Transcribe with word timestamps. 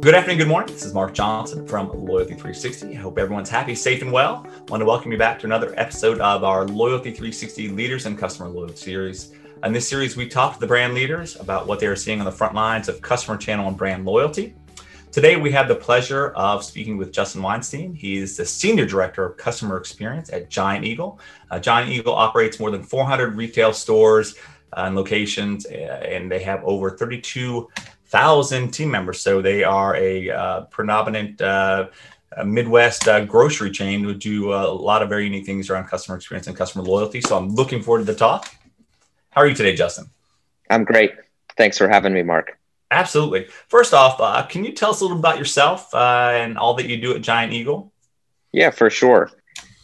Good 0.00 0.14
afternoon, 0.14 0.38
good 0.38 0.48
morning. 0.48 0.72
This 0.72 0.86
is 0.86 0.94
Mark 0.94 1.12
Johnson 1.12 1.68
from 1.68 1.90
Loyalty 1.90 2.32
360. 2.32 2.96
I 2.96 3.00
hope 3.00 3.18
everyone's 3.18 3.50
happy, 3.50 3.74
safe, 3.74 4.00
and 4.00 4.10
well. 4.10 4.46
I 4.46 4.70
want 4.70 4.80
to 4.80 4.86
welcome 4.86 5.12
you 5.12 5.18
back 5.18 5.38
to 5.40 5.46
another 5.46 5.74
episode 5.76 6.18
of 6.20 6.42
our 6.42 6.66
Loyalty 6.66 7.10
360 7.10 7.68
Leaders 7.68 8.06
and 8.06 8.16
Customer 8.16 8.48
Loyalty 8.48 8.76
series. 8.76 9.34
In 9.62 9.74
this 9.74 9.86
series, 9.86 10.16
we 10.16 10.26
talk 10.26 10.54
to 10.54 10.60
the 10.60 10.66
brand 10.66 10.94
leaders 10.94 11.38
about 11.38 11.66
what 11.66 11.80
they 11.80 11.86
are 11.86 11.96
seeing 11.96 12.18
on 12.18 12.24
the 12.24 12.32
front 12.32 12.54
lines 12.54 12.88
of 12.88 13.02
customer 13.02 13.36
channel 13.36 13.68
and 13.68 13.76
brand 13.76 14.06
loyalty. 14.06 14.54
Today, 15.12 15.36
we 15.36 15.52
have 15.52 15.68
the 15.68 15.76
pleasure 15.76 16.30
of 16.30 16.64
speaking 16.64 16.96
with 16.96 17.12
Justin 17.12 17.42
Weinstein. 17.42 17.92
He 17.92 18.16
is 18.16 18.38
the 18.38 18.46
Senior 18.46 18.86
Director 18.86 19.26
of 19.26 19.36
Customer 19.36 19.76
Experience 19.76 20.32
at 20.32 20.48
Giant 20.48 20.86
Eagle. 20.86 21.20
Uh, 21.50 21.58
Giant 21.58 21.90
Eagle 21.90 22.14
operates 22.14 22.58
more 22.58 22.70
than 22.70 22.82
400 22.82 23.36
retail 23.36 23.74
stores 23.74 24.34
uh, 24.72 24.84
and 24.86 24.96
locations, 24.96 25.66
uh, 25.66 26.00
and 26.08 26.32
they 26.32 26.42
have 26.42 26.64
over 26.64 26.90
32,000 28.10 28.70
team 28.70 28.90
members. 28.90 29.20
So 29.20 29.40
they 29.40 29.62
are 29.62 29.94
a 29.96 30.30
uh, 30.30 30.60
predominant 30.62 31.40
uh, 31.40 31.88
Midwest 32.44 33.06
uh, 33.06 33.24
grocery 33.24 33.70
chain 33.70 34.02
who 34.02 34.14
do 34.14 34.52
a 34.52 34.66
lot 34.66 35.02
of 35.02 35.08
very 35.08 35.24
unique 35.24 35.46
things 35.46 35.70
around 35.70 35.86
customer 35.86 36.16
experience 36.16 36.46
and 36.48 36.56
customer 36.56 36.84
loyalty. 36.84 37.20
So 37.20 37.36
I'm 37.36 37.50
looking 37.50 37.82
forward 37.82 38.00
to 38.00 38.04
the 38.04 38.18
talk. 38.18 38.52
How 39.30 39.42
are 39.42 39.46
you 39.46 39.54
today, 39.54 39.76
Justin? 39.76 40.10
I'm 40.68 40.84
great. 40.84 41.12
Thanks 41.56 41.78
for 41.78 41.88
having 41.88 42.12
me, 42.12 42.22
Mark. 42.22 42.58
Absolutely. 42.90 43.46
First 43.68 43.94
off, 43.94 44.20
uh, 44.20 44.44
can 44.46 44.64
you 44.64 44.72
tell 44.72 44.90
us 44.90 45.00
a 45.00 45.04
little 45.04 45.18
about 45.18 45.38
yourself 45.38 45.94
uh, 45.94 46.30
and 46.34 46.58
all 46.58 46.74
that 46.74 46.86
you 46.86 47.00
do 47.00 47.14
at 47.14 47.22
Giant 47.22 47.52
Eagle? 47.52 47.92
Yeah, 48.52 48.70
for 48.70 48.90
sure. 48.90 49.30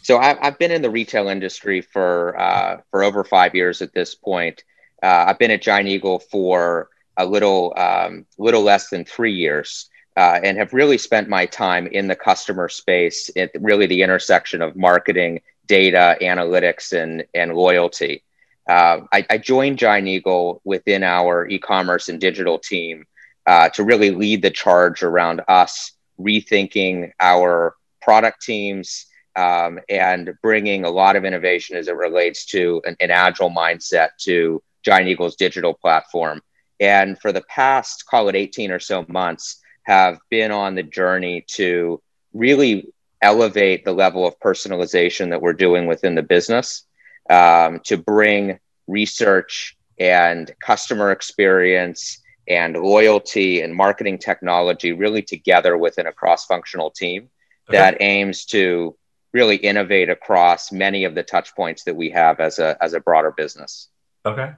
So 0.01 0.17
I've, 0.17 0.37
I've 0.41 0.59
been 0.59 0.71
in 0.71 0.81
the 0.81 0.89
retail 0.89 1.29
industry 1.29 1.81
for 1.81 2.37
uh, 2.37 2.81
for 2.91 3.03
over 3.03 3.23
five 3.23 3.55
years 3.55 3.81
at 3.81 3.93
this 3.93 4.15
point. 4.15 4.63
Uh, 5.01 5.25
I've 5.27 5.39
been 5.39 5.51
at 5.51 5.61
Giant 5.61 5.87
Eagle 5.87 6.19
for 6.19 6.89
a 7.17 7.25
little 7.25 7.73
um, 7.77 8.25
little 8.37 8.61
less 8.61 8.89
than 8.89 9.05
three 9.05 9.33
years, 9.33 9.89
uh, 10.15 10.39
and 10.43 10.57
have 10.57 10.73
really 10.73 10.97
spent 10.97 11.29
my 11.29 11.45
time 11.45 11.87
in 11.87 12.07
the 12.07 12.15
customer 12.15 12.69
space 12.69 13.29
at 13.35 13.51
really 13.59 13.87
the 13.87 14.01
intersection 14.01 14.61
of 14.61 14.75
marketing, 14.75 15.41
data, 15.65 16.17
analytics, 16.21 16.93
and 16.93 17.25
and 17.33 17.53
loyalty. 17.53 18.23
Uh, 18.67 19.01
I, 19.13 19.25
I, 19.29 19.37
joined 19.37 19.79
Giant 19.79 20.09
Eagle 20.09 20.59
within 20.65 21.01
our 21.01 21.47
e-commerce 21.47 22.09
and 22.09 22.19
digital 22.19 22.59
team 22.59 23.05
uh, 23.45 23.69
to 23.69 23.83
really 23.85 24.11
lead 24.11 24.41
the 24.41 24.51
charge 24.51 25.03
around 25.03 25.41
us 25.47 25.93
rethinking 26.19 27.11
our 27.19 27.75
product 28.01 28.41
teams 28.41 29.05
um, 29.37 29.79
and 29.87 30.33
bringing 30.41 30.83
a 30.83 30.89
lot 30.89 31.15
of 31.15 31.23
innovation 31.23 31.77
as 31.77 31.87
it 31.87 31.95
relates 31.95 32.45
to 32.45 32.81
an, 32.85 32.97
an, 32.99 33.11
agile 33.11 33.51
mindset 33.51 34.09
to 34.19 34.61
Giant 34.83 35.07
Eagle's 35.07 35.35
digital 35.35 35.73
platform. 35.73 36.41
And 36.79 37.19
for 37.19 37.31
the 37.31 37.41
past, 37.41 38.05
call 38.05 38.29
it 38.29 38.35
18 38.35 38.71
or 38.71 38.79
so 38.79 39.05
months, 39.07 39.61
have 39.83 40.19
been 40.29 40.51
on 40.51 40.75
the 40.75 40.83
journey 40.83 41.45
to 41.47 42.01
really 42.33 42.93
elevate 43.21 43.83
the 43.83 43.93
level 43.93 44.27
of 44.27 44.39
personalization 44.39 45.29
that 45.29 45.41
we're 45.41 45.53
doing 45.53 45.87
within 45.87 46.15
the 46.15 46.21
business 46.21 46.83
um, 47.29 47.79
to 47.85 47.97
bring 47.97 48.59
research 48.87 49.77
and 49.99 50.51
customer 50.61 51.11
experience 51.11 52.21
and 52.47 52.75
loyalty 52.75 53.61
and 53.61 53.75
marketing 53.75 54.17
technology 54.17 54.93
really 54.93 55.21
together 55.21 55.77
within 55.77 56.07
a 56.07 56.11
cross 56.11 56.45
functional 56.45 56.91
team 56.91 57.29
okay. 57.67 57.77
that 57.77 57.97
aims 58.01 58.45
to 58.45 58.95
really 59.33 59.57
innovate 59.57 60.09
across 60.09 60.71
many 60.71 61.03
of 61.03 61.15
the 61.15 61.23
touch 61.23 61.53
points 61.55 61.83
that 61.83 61.95
we 61.95 62.09
have 62.09 62.39
as 62.39 62.59
a, 62.59 62.77
as 62.81 62.93
a 62.93 62.99
broader 62.99 63.31
business. 63.31 63.89
Okay. 64.25 64.51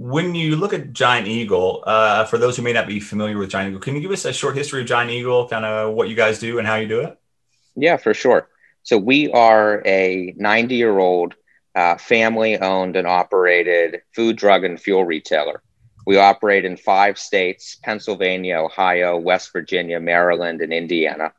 When 0.00 0.34
you 0.34 0.56
look 0.56 0.72
at 0.72 0.94
Giant 0.94 1.28
Eagle, 1.28 1.84
uh, 1.86 2.24
for 2.24 2.38
those 2.38 2.56
who 2.56 2.62
may 2.62 2.72
not 2.72 2.86
be 2.86 3.00
familiar 3.00 3.36
with 3.36 3.50
Giant 3.50 3.68
Eagle, 3.68 3.82
can 3.82 3.94
you 3.94 4.00
give 4.00 4.12
us 4.12 4.24
a 4.24 4.32
short 4.32 4.56
history 4.56 4.80
of 4.80 4.86
Giant 4.86 5.10
Eagle, 5.10 5.46
kind 5.46 5.66
of 5.66 5.92
what 5.92 6.08
you 6.08 6.14
guys 6.14 6.38
do 6.38 6.58
and 6.58 6.66
how 6.66 6.76
you 6.76 6.88
do 6.88 7.00
it? 7.00 7.18
Yeah, 7.76 7.98
for 7.98 8.14
sure. 8.14 8.48
So 8.82 8.96
we 8.96 9.30
are 9.30 9.82
a 9.84 10.32
90 10.38 10.74
year 10.74 10.98
old 10.98 11.34
uh, 11.74 11.98
family 11.98 12.58
owned 12.58 12.96
and 12.96 13.06
operated 13.06 14.00
food, 14.16 14.36
drug, 14.36 14.64
and 14.64 14.80
fuel 14.80 15.04
retailer. 15.04 15.62
We 16.06 16.16
operate 16.16 16.64
in 16.64 16.78
five 16.78 17.18
states 17.18 17.76
Pennsylvania, 17.82 18.56
Ohio, 18.56 19.18
West 19.18 19.52
Virginia, 19.52 20.00
Maryland, 20.00 20.62
and 20.62 20.72
Indiana. 20.72 21.34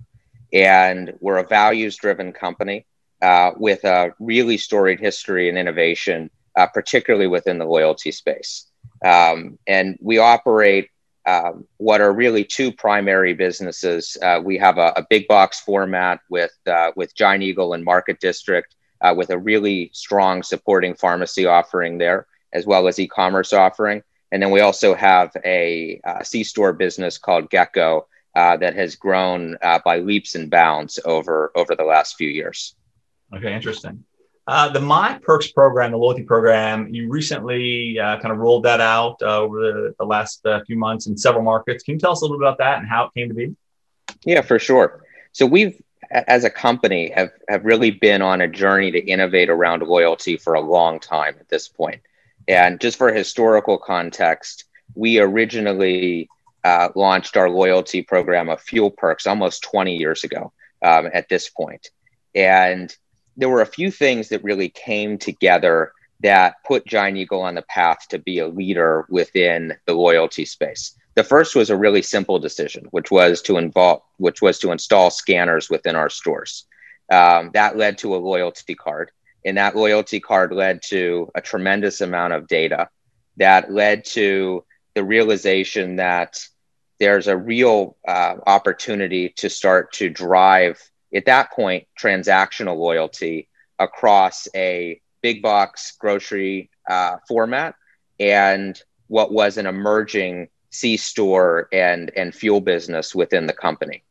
And 0.54 1.14
we're 1.20 1.40
a 1.40 1.48
values 1.48 1.96
driven 1.96 2.32
company 2.32 2.86
uh, 3.24 3.54
with 3.58 3.86
a 3.86 4.14
really 4.20 4.58
storied 4.58 5.00
history 5.00 5.50
and 5.50 5.58
innovation, 5.58 6.30
uh, 6.56 6.68
particularly 6.68 7.28
within 7.28 7.58
the 7.58 7.66
loyalty 7.66 8.12
space. 8.12 8.68
Um, 9.04 9.58
and 9.68 9.98
we 10.02 10.18
operate 10.20 10.90
um, 11.26 11.68
what 11.78 12.02
are 12.02 12.12
really 12.12 12.44
two 12.44 12.72
primary 12.72 13.34
businesses. 13.34 14.18
Uh, 14.22 14.42
we 14.44 14.58
have 14.58 14.78
a, 14.78 14.94
a, 14.96 15.06
big 15.08 15.28
box 15.28 15.60
format 15.60 16.20
with 16.30 16.52
uh, 16.66 16.92
with 16.96 17.16
Giant 17.16 17.44
Eagle 17.44 17.74
and 17.74 17.84
Market 17.84 18.20
District, 18.20 18.76
uh, 19.02 19.14
with 19.16 19.30
a 19.30 19.38
really 19.38 19.92
strong 19.94 20.42
supporting 20.42 20.96
pharmacy 20.96 21.46
offering 21.46 22.00
there, 22.00 22.26
as 22.54 22.66
well 22.66 22.88
as 22.88 23.00
e-commerce 23.00 23.54
offering. 23.54 24.02
And 24.32 24.42
then 24.42 24.50
we 24.50 24.62
also 24.62 24.96
have 24.96 25.32
a 25.46 26.00
uh, 26.04 26.24
C-store 26.24 26.74
business 26.74 27.18
called 27.18 27.50
GetGo 27.50 28.06
uh, 28.36 28.58
that 28.58 28.76
has 28.76 28.96
grown 28.96 29.58
uh, 29.62 29.80
by 29.84 30.00
leaps 30.00 30.36
and 30.36 30.50
bounds 30.50 31.00
over 31.06 31.52
over 31.56 31.76
the 31.76 31.84
last 31.84 32.16
few 32.16 32.30
years. 32.30 32.76
Okay, 33.34 33.54
interesting. 33.54 34.04
Uh, 34.48 34.70
the 34.70 34.82
My 34.82 35.20
Perks 35.22 35.52
program, 35.52 35.92
the 35.92 35.98
loyalty 35.98 36.24
program, 36.24 36.94
you 36.94 37.10
recently 37.10 38.00
uh, 38.00 38.20
kind 38.20 38.32
of 38.32 38.40
rolled 38.40 38.64
that 38.64 38.82
out 38.82 39.22
over 39.22 39.60
the, 39.60 39.96
the 40.00 40.06
last 40.06 40.46
few 40.66 40.78
months 40.78 41.08
in 41.08 41.18
several 41.18 41.44
markets. 41.44 41.84
Can 41.84 41.94
you 41.94 42.00
tell 42.00 42.12
us 42.12 42.22
a 42.22 42.26
little 42.26 42.38
bit 42.38 42.48
about 42.48 42.58
that 42.58 42.80
and 42.80 42.88
how 42.88 43.06
it 43.06 43.14
came 43.14 43.30
to 43.30 43.36
be? 43.36 43.56
Yeah, 44.26 44.42
for 44.42 44.60
sure. 44.60 45.04
So 45.32 45.46
we've 45.46 45.82
as 46.12 46.44
a 46.44 46.50
company 46.50 47.12
have 47.12 47.32
have 47.48 47.64
really 47.64 47.92
been 47.92 48.22
on 48.22 48.42
a 48.42 48.48
journey 48.48 48.92
to 48.92 49.00
innovate 49.00 49.50
around 49.50 49.84
loyalty 49.84 50.38
for 50.38 50.54
a 50.54 50.62
long 50.62 51.00
time 51.00 51.36
at 51.40 51.50
this 51.50 51.68
point. 51.68 52.02
And 52.48 52.80
just 52.82 52.98
for 52.98 53.14
historical 53.14 53.78
context, 53.78 54.66
we 54.96 55.20
originally 55.20 56.30
uh, 56.64 56.90
launched 56.96 57.38
our 57.38 57.50
loyalty 57.50 58.02
program 58.02 58.50
of 58.50 58.62
Fuel 58.62 58.92
Perks 58.92 59.28
almost 59.28 59.64
20 59.64 59.96
years 59.96 60.24
ago 60.24 60.52
um, 60.82 61.10
at 61.14 61.30
this 61.30 61.50
point. 61.50 61.90
And 62.36 62.96
there 63.38 63.50
were 63.50 63.62
a 63.62 63.66
few 63.66 63.92
things 63.92 64.30
that 64.30 64.44
really 64.44 64.70
came 64.70 65.18
together 65.18 65.94
that 66.22 66.56
put 66.66 66.86
Giant 66.86 67.18
Eagle 67.18 67.42
on 67.42 67.56
the 67.56 67.64
path 67.64 68.08
to 68.10 68.20
be 68.20 68.40
a 68.40 68.48
leader 68.48 69.06
within 69.10 69.74
the 69.86 69.94
loyalty 69.94 70.46
space. 70.46 70.96
The 71.16 71.24
first 71.24 71.56
was 71.56 71.70
a 71.70 71.78
really 71.78 72.02
simple 72.02 72.40
decision, 72.40 72.86
which 72.92 73.12
was 73.12 73.42
to 73.44 73.58
involve, 73.58 74.02
which 74.18 74.42
was 74.42 74.60
to 74.60 74.72
install 74.72 75.10
scanners 75.10 75.70
within 75.70 75.96
our 75.96 76.10
stores. 76.10 76.66
Um, 77.12 77.52
that 77.54 77.76
led 77.76 77.98
to 78.00 78.16
a 78.16 78.18
loyalty 78.18 78.76
card, 78.76 79.12
and 79.44 79.58
that 79.58 79.76
loyalty 79.76 80.20
card 80.20 80.54
led 80.54 80.82
to 80.84 81.30
a 81.36 81.42
tremendous 81.42 82.00
amount 82.00 82.34
of 82.34 82.48
data. 82.48 82.90
That 83.38 83.72
led 83.72 84.06
to 84.06 84.64
the 84.94 85.04
realization 85.04 85.98
that 85.98 86.40
there's 87.00 87.28
a 87.28 87.36
real 87.36 87.98
uh, 88.08 88.36
opportunity 88.46 89.30
to 89.38 89.50
start 89.50 89.92
to 89.94 90.10
drive, 90.10 90.80
at 91.14 91.26
that 91.26 91.52
point, 91.52 91.88
transactional 92.00 92.78
loyalty 92.78 93.48
across 93.80 94.48
a 94.56 95.02
big 95.22 95.42
box 95.42 95.94
grocery 96.00 96.70
uh, 96.90 97.18
format 97.28 97.76
and 98.20 98.82
what 99.08 99.32
was 99.32 99.58
an 99.58 99.66
emerging 99.66 100.48
C 100.70 100.98
store 100.98 101.68
and, 101.72 102.12
and 102.16 102.34
fuel 102.34 102.62
business 102.62 103.14
within 103.14 103.46
the 103.46 103.54
company. 103.54 104.04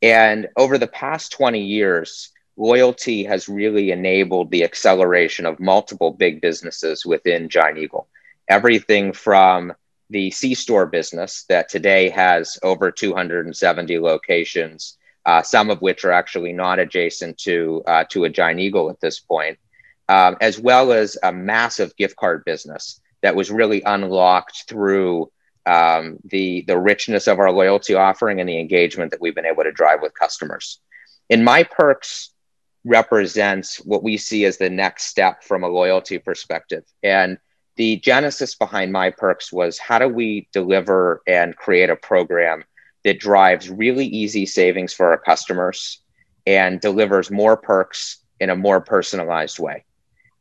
And 0.00 0.48
over 0.56 0.78
the 0.78 0.86
past 0.86 1.32
20 1.32 1.60
years, 1.60 2.30
loyalty 2.56 3.24
has 3.24 3.48
really 3.48 3.90
enabled 3.90 4.50
the 4.50 4.64
acceleration 4.64 5.46
of 5.46 5.60
multiple 5.60 6.10
big 6.10 6.40
businesses 6.40 7.04
within 7.04 7.48
Giant 7.48 7.78
Eagle. 7.78 8.08
Everything 8.48 9.12
from 9.12 9.72
the 10.10 10.30
C 10.30 10.54
store 10.54 10.86
business 10.86 11.44
that 11.48 11.68
today 11.68 12.10
has 12.10 12.58
over 12.62 12.90
270 12.90 13.98
locations, 13.98 14.96
uh, 15.26 15.42
some 15.42 15.70
of 15.70 15.80
which 15.80 16.04
are 16.04 16.12
actually 16.12 16.52
not 16.52 16.78
adjacent 16.78 17.38
to, 17.38 17.82
uh, 17.86 18.04
to 18.10 18.24
a 18.24 18.30
Giant 18.30 18.60
Eagle 18.60 18.90
at 18.90 19.00
this 19.00 19.20
point, 19.20 19.58
um, 20.08 20.36
as 20.40 20.58
well 20.58 20.92
as 20.92 21.16
a 21.22 21.32
massive 21.32 21.96
gift 21.96 22.16
card 22.16 22.44
business 22.44 23.00
that 23.22 23.36
was 23.36 23.50
really 23.50 23.82
unlocked 23.82 24.64
through 24.68 25.30
um, 25.66 26.18
the 26.24 26.62
the 26.66 26.78
richness 26.78 27.26
of 27.26 27.38
our 27.38 27.50
loyalty 27.50 27.94
offering 27.94 28.38
and 28.38 28.48
the 28.48 28.60
engagement 28.60 29.10
that 29.10 29.20
we've 29.20 29.34
been 29.34 29.46
able 29.46 29.64
to 29.64 29.72
drive 29.72 30.02
with 30.02 30.12
customers. 30.12 30.80
In 31.30 31.42
my 31.42 31.62
perks 31.62 32.30
represents 32.84 33.76
what 33.78 34.02
we 34.02 34.18
see 34.18 34.44
as 34.44 34.58
the 34.58 34.68
next 34.68 35.04
step 35.04 35.42
from 35.42 35.64
a 35.64 35.68
loyalty 35.68 36.18
perspective. 36.18 36.84
And 37.02 37.38
the 37.76 37.96
genesis 37.96 38.54
behind 38.54 38.92
my 38.92 39.10
perks 39.10 39.50
was 39.50 39.78
how 39.78 39.98
do 39.98 40.08
we 40.08 40.48
deliver 40.52 41.22
and 41.26 41.56
create 41.56 41.90
a 41.90 41.96
program 41.96 42.64
that 43.04 43.20
drives 43.20 43.70
really 43.70 44.06
easy 44.06 44.46
savings 44.46 44.92
for 44.92 45.10
our 45.10 45.18
customers 45.18 46.00
and 46.46 46.80
delivers 46.80 47.30
more 47.30 47.56
perks 47.56 48.18
in 48.40 48.50
a 48.50 48.56
more 48.56 48.80
personalized 48.80 49.58
way. 49.58 49.84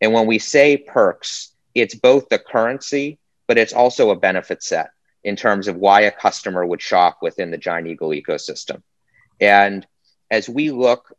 And 0.02 0.14
when 0.14 0.28
we 0.28 0.40
say 0.40 0.78
perks, 0.78 1.54
it's 1.76 1.96
both 1.96 2.30
the 2.30 2.40
currency, 2.40 3.20
but 3.48 3.58
it's 3.58 3.74
also 3.74 4.10
a 4.10 4.16
benefit 4.16 4.64
set 4.64 4.92
in 5.24 5.36
terms 5.36 5.68
of 5.68 5.76
why 5.76 6.02
a 6.02 6.12
customer 6.12 6.66
would 6.66 6.82
shop 6.82 7.20
within 7.22 7.52
the 7.52 7.58
Giant 7.58 7.88
Eagle 7.88 8.10
ecosystem. 8.10 8.82
And 9.40 9.86
as 10.30 10.50
we 10.50 10.72
look 10.72 11.16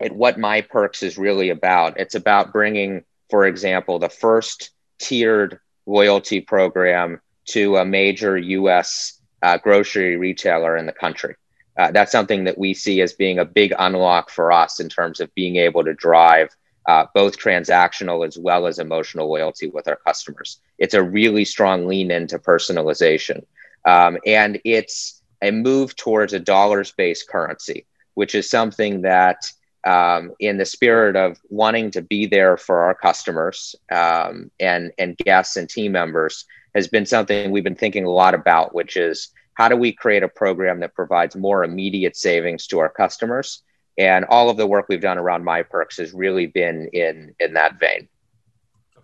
at 0.00 0.12
what 0.12 0.38
My 0.38 0.60
Perks 0.60 1.02
is 1.02 1.18
really 1.18 1.50
about, 1.50 1.98
it's 1.98 2.14
about 2.14 2.52
bringing, 2.52 3.04
for 3.30 3.46
example, 3.46 3.98
the 3.98 4.08
first 4.08 4.70
tiered 4.98 5.58
loyalty 5.86 6.40
program 6.40 7.20
to 7.46 7.76
a 7.76 7.84
major 7.84 8.36
US 8.38 9.13
uh, 9.44 9.58
grocery 9.58 10.16
retailer 10.16 10.76
in 10.76 10.86
the 10.86 10.92
country. 10.92 11.36
Uh, 11.76 11.90
that's 11.90 12.12
something 12.12 12.44
that 12.44 12.56
we 12.56 12.72
see 12.72 13.00
as 13.02 13.12
being 13.12 13.38
a 13.38 13.44
big 13.44 13.72
unlock 13.78 14.30
for 14.30 14.50
us 14.50 14.80
in 14.80 14.88
terms 14.88 15.20
of 15.20 15.34
being 15.34 15.56
able 15.56 15.84
to 15.84 15.92
drive 15.92 16.48
uh, 16.86 17.06
both 17.14 17.38
transactional 17.38 18.26
as 18.26 18.38
well 18.38 18.66
as 18.66 18.78
emotional 18.78 19.28
loyalty 19.28 19.68
with 19.68 19.86
our 19.88 19.96
customers. 19.96 20.60
It's 20.78 20.94
a 20.94 21.02
really 21.02 21.44
strong 21.44 21.86
lean 21.86 22.10
into 22.10 22.38
personalization. 22.38 23.44
Um, 23.84 24.18
and 24.24 24.60
it's 24.64 25.22
a 25.42 25.50
move 25.50 25.94
towards 25.96 26.32
a 26.32 26.40
dollars 26.40 26.92
based 26.92 27.28
currency, 27.28 27.86
which 28.14 28.34
is 28.34 28.48
something 28.48 29.02
that, 29.02 29.50
um, 29.86 30.32
in 30.40 30.56
the 30.56 30.64
spirit 30.64 31.16
of 31.16 31.38
wanting 31.50 31.90
to 31.90 32.00
be 32.00 32.24
there 32.24 32.56
for 32.56 32.84
our 32.84 32.94
customers 32.94 33.74
um, 33.92 34.50
and, 34.58 34.92
and 34.98 35.18
guests 35.18 35.58
and 35.58 35.68
team 35.68 35.92
members, 35.92 36.46
has 36.74 36.88
been 36.88 37.06
something 37.06 37.50
we've 37.50 37.64
been 37.64 37.74
thinking 37.74 38.04
a 38.04 38.10
lot 38.10 38.34
about, 38.34 38.74
which 38.74 38.96
is 38.96 39.30
how 39.54 39.68
do 39.68 39.76
we 39.76 39.92
create 39.92 40.22
a 40.22 40.28
program 40.28 40.80
that 40.80 40.94
provides 40.94 41.36
more 41.36 41.64
immediate 41.64 42.16
savings 42.16 42.66
to 42.68 42.80
our 42.80 42.88
customers? 42.88 43.62
And 43.96 44.24
all 44.24 44.50
of 44.50 44.56
the 44.56 44.66
work 44.66 44.86
we've 44.88 45.00
done 45.00 45.18
around 45.18 45.44
my 45.44 45.62
perks 45.62 45.98
has 45.98 46.12
really 46.12 46.46
been 46.46 46.88
in 46.92 47.34
in 47.38 47.54
that 47.54 47.78
vein. 47.78 48.08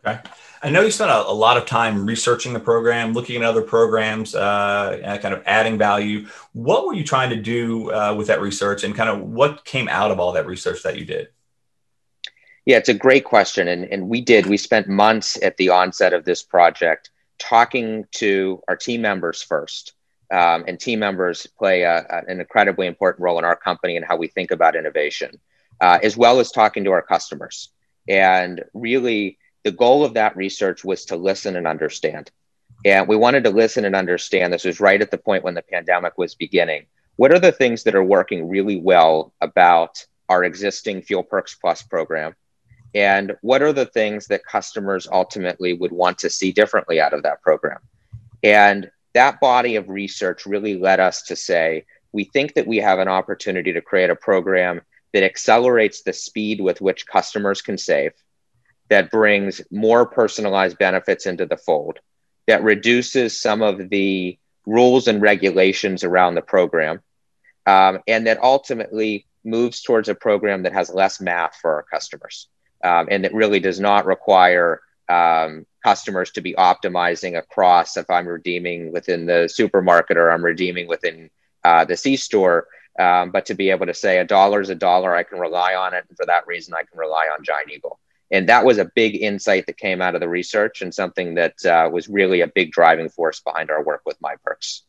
Okay. 0.05 0.19
I 0.63 0.71
know 0.71 0.81
you 0.81 0.91
spent 0.91 1.11
a, 1.11 1.29
a 1.29 1.33
lot 1.33 1.57
of 1.57 1.67
time 1.67 2.07
researching 2.07 2.53
the 2.55 2.61
program 2.61 3.13
looking 3.13 3.37
at 3.37 3.43
other 3.43 3.63
programs 3.63 4.35
uh, 4.35 5.19
kind 5.23 5.35
of 5.35 5.43
adding 5.47 5.79
value. 5.79 6.27
What 6.53 6.87
were 6.87 6.95
you 6.95 7.05
trying 7.05 7.31
to 7.31 7.37
do 7.37 7.93
uh, 7.93 8.15
with 8.17 8.27
that 8.29 8.41
research 8.41 8.83
and 8.83 8.95
kind 8.95 9.11
of 9.11 9.21
what 9.21 9.65
came 9.65 9.89
out 9.89 10.11
of 10.11 10.19
all 10.19 10.33
that 10.33 10.47
research 10.47 10.83
that 10.83 10.99
you 10.99 11.05
did? 11.05 11.29
Yeah 12.67 12.77
it's 12.77 12.89
a 12.89 12.95
great 12.95 13.25
question 13.25 13.69
and, 13.69 13.85
and 13.85 14.09
we 14.09 14.21
did. 14.21 14.47
We 14.47 14.57
spent 14.57 14.89
months 14.89 15.39
at 15.43 15.57
the 15.57 15.69
onset 15.69 16.13
of 16.13 16.25
this 16.25 16.43
project 16.43 17.10
talking 17.41 18.05
to 18.13 18.63
our 18.69 18.77
team 18.77 19.03
members 19.03 19.43
first 19.43 19.95
um, 20.31 20.65
and 20.69 20.79
team 20.79 21.01
members 21.01 21.47
play 21.59 21.83
a, 21.83 22.07
an 22.29 22.41
incredibly 22.41 22.87
important 22.87 23.23
role 23.23 23.39
in 23.39 23.45
our 23.45 23.57
company 23.57 23.97
and 23.97 24.07
how 24.07 24.17
we 24.17 24.29
think 24.29 24.53
about 24.53 24.77
innovation, 24.77 25.41
uh, 25.81 25.99
as 26.03 26.17
well 26.17 26.39
as 26.39 26.53
talking 26.53 26.85
to 26.85 26.93
our 26.93 27.03
customers. 27.03 27.71
And 28.09 28.63
really, 28.73 29.39
the 29.65 29.73
goal 29.73 30.05
of 30.05 30.15
that 30.15 30.37
research 30.37 30.85
was 30.85 31.05
to 31.07 31.17
listen 31.17 31.57
and 31.57 31.67
understand. 31.67 32.31
And 32.85 33.09
we 33.09 33.17
wanted 33.17 33.45
to 33.45 33.51
listen 33.51 33.85
and 33.85 33.97
understand. 33.97 34.53
This 34.53 34.65
was 34.65 34.81
right 34.81 35.01
at 35.01 35.11
the 35.11 35.19
point 35.19 35.45
when 35.45 35.55
the 35.55 35.63
pandemic 35.63 36.17
was 36.17 36.35
beginning. 36.35 36.87
What 37.17 37.33
are 37.33 37.39
the 37.39 37.53
things 37.53 37.83
that 37.83 37.95
are 37.95 38.05
working 38.05 38.49
really 38.49 38.81
well 38.81 39.35
about 39.41 40.07
our 40.29 40.45
existing 40.45 41.03
Fuel 41.03 41.25
Perks 41.25 41.57
Plus 41.57 41.83
program? 41.83 42.35
And 42.95 43.37
what 43.41 43.63
are 43.63 43.73
the 43.73 43.87
things 43.87 44.27
that 44.27 44.45
customers 44.45 45.07
ultimately 45.11 45.73
would 45.73 45.93
want 45.93 46.19
to 46.19 46.31
see 46.31 46.53
differently 46.53 47.01
out 47.01 47.13
of 47.13 47.23
that 47.23 47.43
program? 47.43 47.79
And 48.43 48.91
that 49.15 49.41
body 49.41 49.77
of 49.77 49.89
research 49.89 50.47
really 50.47 50.77
led 50.77 51.01
us 51.01 51.23
to 51.23 51.37
say 51.37 51.85
we 52.13 52.25
think 52.25 52.55
that 52.55 52.67
we 52.67 52.79
have 52.79 52.99
an 52.99 53.09
opportunity 53.09 53.73
to 53.73 53.81
create 53.81 54.11
a 54.11 54.17
program 54.17 54.81
that 55.13 55.23
accelerates 55.23 56.03
the 56.03 56.13
speed 56.13 56.61
with 56.61 56.81
which 56.81 57.07
customers 57.07 57.63
can 57.63 57.79
save, 57.79 58.13
that 58.89 59.11
brings 59.11 59.61
more 59.71 60.07
personalized 60.07 60.79
benefits 60.79 61.27
into 61.27 61.47
the 61.47 61.57
fold, 61.57 61.99
that 62.47 62.63
reduces 62.63 63.41
some 63.41 63.63
of 63.63 63.91
the 63.91 64.39
rules 64.67 65.09
and 65.09 65.23
regulations 65.23 66.05
around 66.05 66.35
the 66.35 66.43
program, 66.43 67.01
um, 67.67 68.01
and 68.07 68.27
that 68.27 68.43
ultimately 68.43 69.27
moves 69.45 69.83
towards 69.83 70.09
a 70.09 70.15
program 70.15 70.65
that 70.65 70.73
has 70.73 70.93
less 70.93 71.21
math 71.21 71.57
for 71.61 71.75
our 71.75 71.85
customers 71.85 72.49
um, 72.85 73.09
and 73.11 73.25
it 73.25 73.35
really 73.35 73.61
does 73.61 73.81
not 73.81 74.07
require 74.07 74.81
um, 75.09 75.67
customers 75.83 76.31
to 76.33 76.41
be 76.41 76.55
optimizing 76.55 77.37
across 77.37 77.97
if 77.97 78.09
I'm 78.11 78.27
redeeming 78.27 78.93
within 78.93 79.27
the 79.27 79.49
supermarket 79.49 80.17
or 80.17 80.31
I'm 80.31 80.45
redeeming 80.45 80.89
within 80.89 81.31
uh, 81.65 81.85
the 81.85 81.97
C 81.97 82.17
store. 82.17 82.67
Um, 82.99 83.31
but 83.31 83.47
to 83.47 83.55
be 83.55 83.71
able 83.71 83.87
to 83.87 83.95
say 83.95 84.19
a 84.19 84.25
dollar 84.25 84.61
is 84.61 84.69
a 84.69 84.75
dollar, 84.75 85.15
I 85.15 85.23
can 85.23 85.39
rely 85.39 85.75
on 85.75 85.95
it. 85.95 86.05
And 86.09 86.17
for 86.17 86.27
that 86.27 86.47
reason, 86.47 86.75
I 86.75 86.83
can 86.83 86.99
rely 86.99 87.27
on 87.27 87.45
Giant 87.45 87.71
Eagle. 87.71 87.99
And 88.31 88.49
that 88.49 88.65
was 88.65 88.79
a 88.79 88.91
big 88.95 89.17
insight 89.17 89.67
that 89.67 89.77
came 89.77 90.01
out 90.01 90.15
of 90.15 90.21
the 90.21 90.29
research 90.29 90.83
and 90.83 90.95
something 90.95 91.35
that 91.35 91.65
uh, 91.65 91.89
was 91.91 92.09
really 92.09 92.43
a 92.43 92.47
big 92.47 92.71
driving 92.71 93.09
force 93.09 93.41
behind 93.41 93.71
our 93.71 93.83
work 93.83 94.03
with 94.07 94.21
My 94.21 94.35
Perks. 94.45 94.83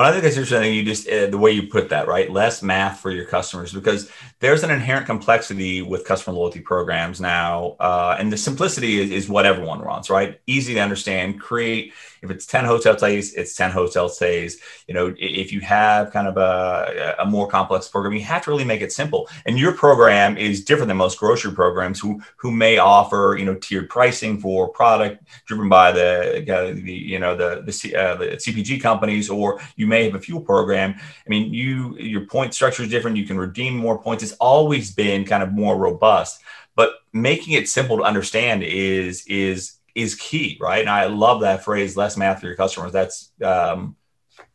Well, 0.00 0.08
I 0.08 0.12
think 0.12 0.24
it's 0.24 0.38
interesting 0.38 0.72
you 0.72 0.82
just 0.82 1.06
uh, 1.06 1.26
the 1.26 1.36
way 1.36 1.50
you 1.50 1.66
put 1.66 1.90
that, 1.90 2.08
right? 2.08 2.30
Less 2.30 2.62
math 2.62 3.00
for 3.00 3.10
your 3.10 3.26
customers 3.26 3.70
because 3.70 4.10
there's 4.38 4.62
an 4.62 4.70
inherent 4.70 5.04
complexity 5.04 5.82
with 5.82 6.06
customer 6.06 6.34
loyalty 6.34 6.60
programs 6.60 7.20
now, 7.20 7.76
uh, 7.78 8.16
and 8.18 8.32
the 8.32 8.38
simplicity 8.38 8.98
is, 8.98 9.10
is, 9.10 9.28
what 9.28 9.44
everyone 9.44 9.84
wants, 9.84 10.08
right? 10.08 10.40
Easy 10.46 10.72
to 10.72 10.80
understand. 10.80 11.38
Create 11.38 11.92
if 12.22 12.30
it's 12.30 12.46
ten 12.46 12.64
hotel 12.64 12.96
stays, 12.96 13.34
it's 13.34 13.54
ten 13.54 13.70
hotel 13.70 14.08
stays. 14.08 14.60
You 14.86 14.94
know, 14.94 15.14
if 15.18 15.52
you 15.52 15.60
have 15.60 16.10
kind 16.10 16.28
of 16.28 16.36
a, 16.36 17.16
a 17.18 17.26
more 17.26 17.48
complex 17.48 17.88
program, 17.88 18.12
you 18.12 18.22
have 18.22 18.44
to 18.44 18.50
really 18.50 18.64
make 18.64 18.80
it 18.80 18.92
simple. 18.92 19.28
And 19.46 19.58
your 19.58 19.72
program 19.72 20.36
is 20.36 20.64
different 20.64 20.88
than 20.88 20.96
most 20.96 21.18
grocery 21.18 21.52
programs 21.52 21.98
who 22.00 22.20
who 22.36 22.50
may 22.50 22.78
offer 22.78 23.36
you 23.38 23.44
know 23.44 23.54
tiered 23.54 23.88
pricing 23.88 24.38
for 24.40 24.68
product 24.68 25.24
driven 25.46 25.68
by 25.68 25.92
the, 25.92 26.42
the 26.46 26.92
you 26.92 27.18
know 27.18 27.36
the 27.36 27.62
the, 27.62 27.96
uh, 27.96 28.14
the 28.16 28.26
CPG 28.36 28.80
companies, 28.80 29.30
or 29.30 29.60
you 29.76 29.86
may 29.86 30.04
have 30.04 30.14
a 30.14 30.20
fuel 30.20 30.40
program. 30.40 30.94
I 30.98 31.28
mean, 31.28 31.52
you 31.52 31.96
your 31.98 32.26
point 32.26 32.54
structure 32.54 32.82
is 32.82 32.90
different. 32.90 33.16
You 33.16 33.26
can 33.26 33.38
redeem 33.38 33.76
more 33.76 34.00
points. 34.00 34.22
It's 34.22 34.32
always 34.34 34.90
been 34.90 35.24
kind 35.24 35.42
of 35.42 35.52
more 35.52 35.76
robust, 35.76 36.40
but 36.76 36.94
making 37.12 37.54
it 37.54 37.68
simple 37.68 37.98
to 37.98 38.02
understand 38.02 38.62
is 38.62 39.26
is 39.26 39.79
is 40.00 40.14
key, 40.14 40.58
right? 40.60 40.80
And 40.80 40.90
I 40.90 41.06
love 41.06 41.42
that 41.42 41.64
phrase, 41.64 41.96
"less 41.96 42.16
math 42.16 42.40
for 42.40 42.46
your 42.46 42.56
customers." 42.56 42.92
That's 42.92 43.32
um, 43.42 43.96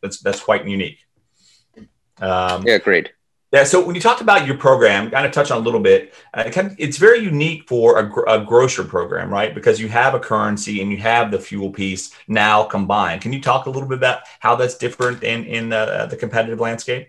that's 0.02 0.20
that's 0.20 0.40
quite 0.40 0.66
unique. 0.66 0.98
Um, 2.18 2.66
yeah, 2.66 2.78
great. 2.78 3.12
Yeah. 3.52 3.64
So 3.64 3.84
when 3.84 3.94
you 3.94 4.00
talked 4.00 4.20
about 4.20 4.46
your 4.46 4.56
program, 4.56 5.10
kind 5.10 5.24
of 5.24 5.32
touch 5.32 5.50
on 5.50 5.58
a 5.58 5.60
little 5.60 5.80
bit. 5.80 6.14
Uh, 6.34 6.50
it's 6.78 6.96
very 6.98 7.20
unique 7.20 7.68
for 7.68 7.98
a, 7.98 8.40
a 8.40 8.44
grocer 8.44 8.84
program, 8.84 9.32
right? 9.32 9.54
Because 9.54 9.80
you 9.80 9.88
have 9.88 10.14
a 10.14 10.20
currency 10.20 10.82
and 10.82 10.90
you 10.90 10.98
have 10.98 11.30
the 11.30 11.38
fuel 11.38 11.70
piece 11.70 12.12
now 12.26 12.64
combined. 12.64 13.22
Can 13.22 13.32
you 13.32 13.40
talk 13.40 13.66
a 13.66 13.70
little 13.70 13.88
bit 13.88 13.98
about 13.98 14.22
how 14.40 14.56
that's 14.56 14.76
different 14.76 15.22
in 15.22 15.44
in 15.44 15.68
the, 15.68 16.06
the 16.10 16.16
competitive 16.16 16.60
landscape? 16.60 17.08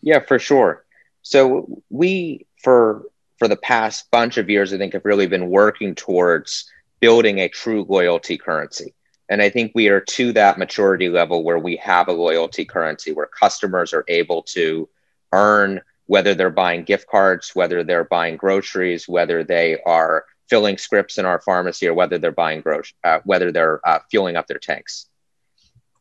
Yeah, 0.00 0.20
for 0.20 0.38
sure. 0.38 0.84
So 1.22 1.82
we 1.90 2.46
for 2.62 3.04
for 3.38 3.48
the 3.48 3.56
past 3.56 4.10
bunch 4.10 4.36
of 4.36 4.50
years, 4.50 4.72
I 4.72 4.78
think, 4.78 4.94
have 4.94 5.04
really 5.04 5.26
been 5.26 5.48
working 5.48 5.94
towards 5.94 6.70
building 7.00 7.38
a 7.38 7.48
true 7.48 7.86
loyalty 7.88 8.38
currency. 8.38 8.94
And 9.28 9.42
I 9.42 9.50
think 9.50 9.72
we 9.74 9.88
are 9.88 10.00
to 10.00 10.32
that 10.32 10.58
maturity 10.58 11.08
level 11.08 11.44
where 11.44 11.58
we 11.58 11.76
have 11.76 12.08
a 12.08 12.12
loyalty 12.12 12.64
currency 12.64 13.12
where 13.12 13.26
customers 13.26 13.92
are 13.92 14.04
able 14.08 14.42
to 14.54 14.88
earn 15.32 15.82
whether 16.06 16.34
they're 16.34 16.50
buying 16.50 16.84
gift 16.84 17.06
cards, 17.06 17.50
whether 17.54 17.84
they're 17.84 18.04
buying 18.04 18.36
groceries, 18.36 19.06
whether 19.06 19.44
they 19.44 19.78
are 19.84 20.24
filling 20.48 20.78
scripts 20.78 21.18
in 21.18 21.26
our 21.26 21.40
pharmacy, 21.40 21.86
or 21.86 21.92
whether 21.92 22.16
they're 22.16 22.32
buying 22.32 22.62
groceries, 22.62 22.94
uh, 23.04 23.20
whether 23.24 23.52
they're 23.52 23.86
uh, 23.86 23.98
fueling 24.10 24.36
up 24.36 24.46
their 24.46 24.58
tanks. 24.58 25.06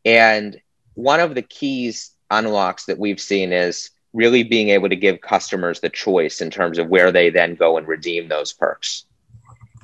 And 0.05 0.61
one 0.93 1.19
of 1.19 1.35
the 1.35 1.41
keys 1.41 2.11
unlocks 2.31 2.85
that 2.85 2.97
we've 2.97 3.19
seen 3.19 3.51
is 3.51 3.91
really 4.13 4.43
being 4.43 4.69
able 4.69 4.87
to 4.87 4.95
give 4.95 5.19
customers 5.19 5.81
the 5.81 5.89
choice 5.89 6.39
in 6.39 6.49
terms 6.49 6.77
of 6.77 6.87
where 6.87 7.11
they 7.11 7.29
then 7.29 7.55
go 7.55 7.77
and 7.77 7.85
redeem 7.85 8.29
those 8.29 8.53
perks. 8.53 9.05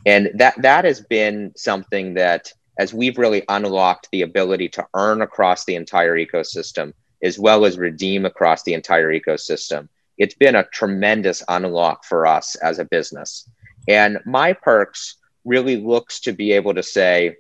And 0.06 0.32
that 0.36 0.62
that 0.62 0.86
has 0.86 1.02
been 1.02 1.54
something 1.56 2.16
that 2.16 2.52
as 2.78 2.94
we've 2.94 3.18
really 3.18 3.44
unlocked 3.50 4.10
the 4.12 4.24
ability 4.24 4.68
to 4.70 4.88
earn 4.94 5.22
across 5.22 5.66
the 5.66 5.76
entire 5.76 6.18
ecosystem, 6.18 6.94
as 7.22 7.38
well 7.38 7.66
as 7.66 7.78
redeem 7.78 8.26
across 8.26 8.64
the 8.64 8.74
entire 8.74 9.12
ecosystem. 9.14 9.88
It's 10.18 10.36
been 10.36 10.56
a 10.56 10.66
tremendous 10.66 11.44
unlock 11.48 12.04
for 12.06 12.26
us 12.26 12.56
as 12.56 12.80
a 12.80 12.86
business. 12.86 13.50
And 13.88 14.20
My 14.26 14.54
Perks 14.54 15.18
really 15.46 15.78
looks 15.78 16.20
to 16.22 16.34
be 16.34 16.54
able 16.54 16.74
to 16.74 16.84
say, 16.84 17.38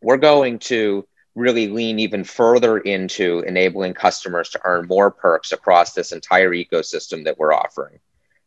we're 0.00 0.16
going 0.16 0.58
to 0.60 1.06
really 1.34 1.68
lean 1.68 1.98
even 1.98 2.24
further 2.24 2.78
into 2.78 3.40
enabling 3.40 3.94
customers 3.94 4.50
to 4.50 4.60
earn 4.64 4.86
more 4.86 5.10
perks 5.10 5.52
across 5.52 5.92
this 5.92 6.12
entire 6.12 6.50
ecosystem 6.50 7.24
that 7.24 7.38
we're 7.38 7.52
offering. 7.52 7.98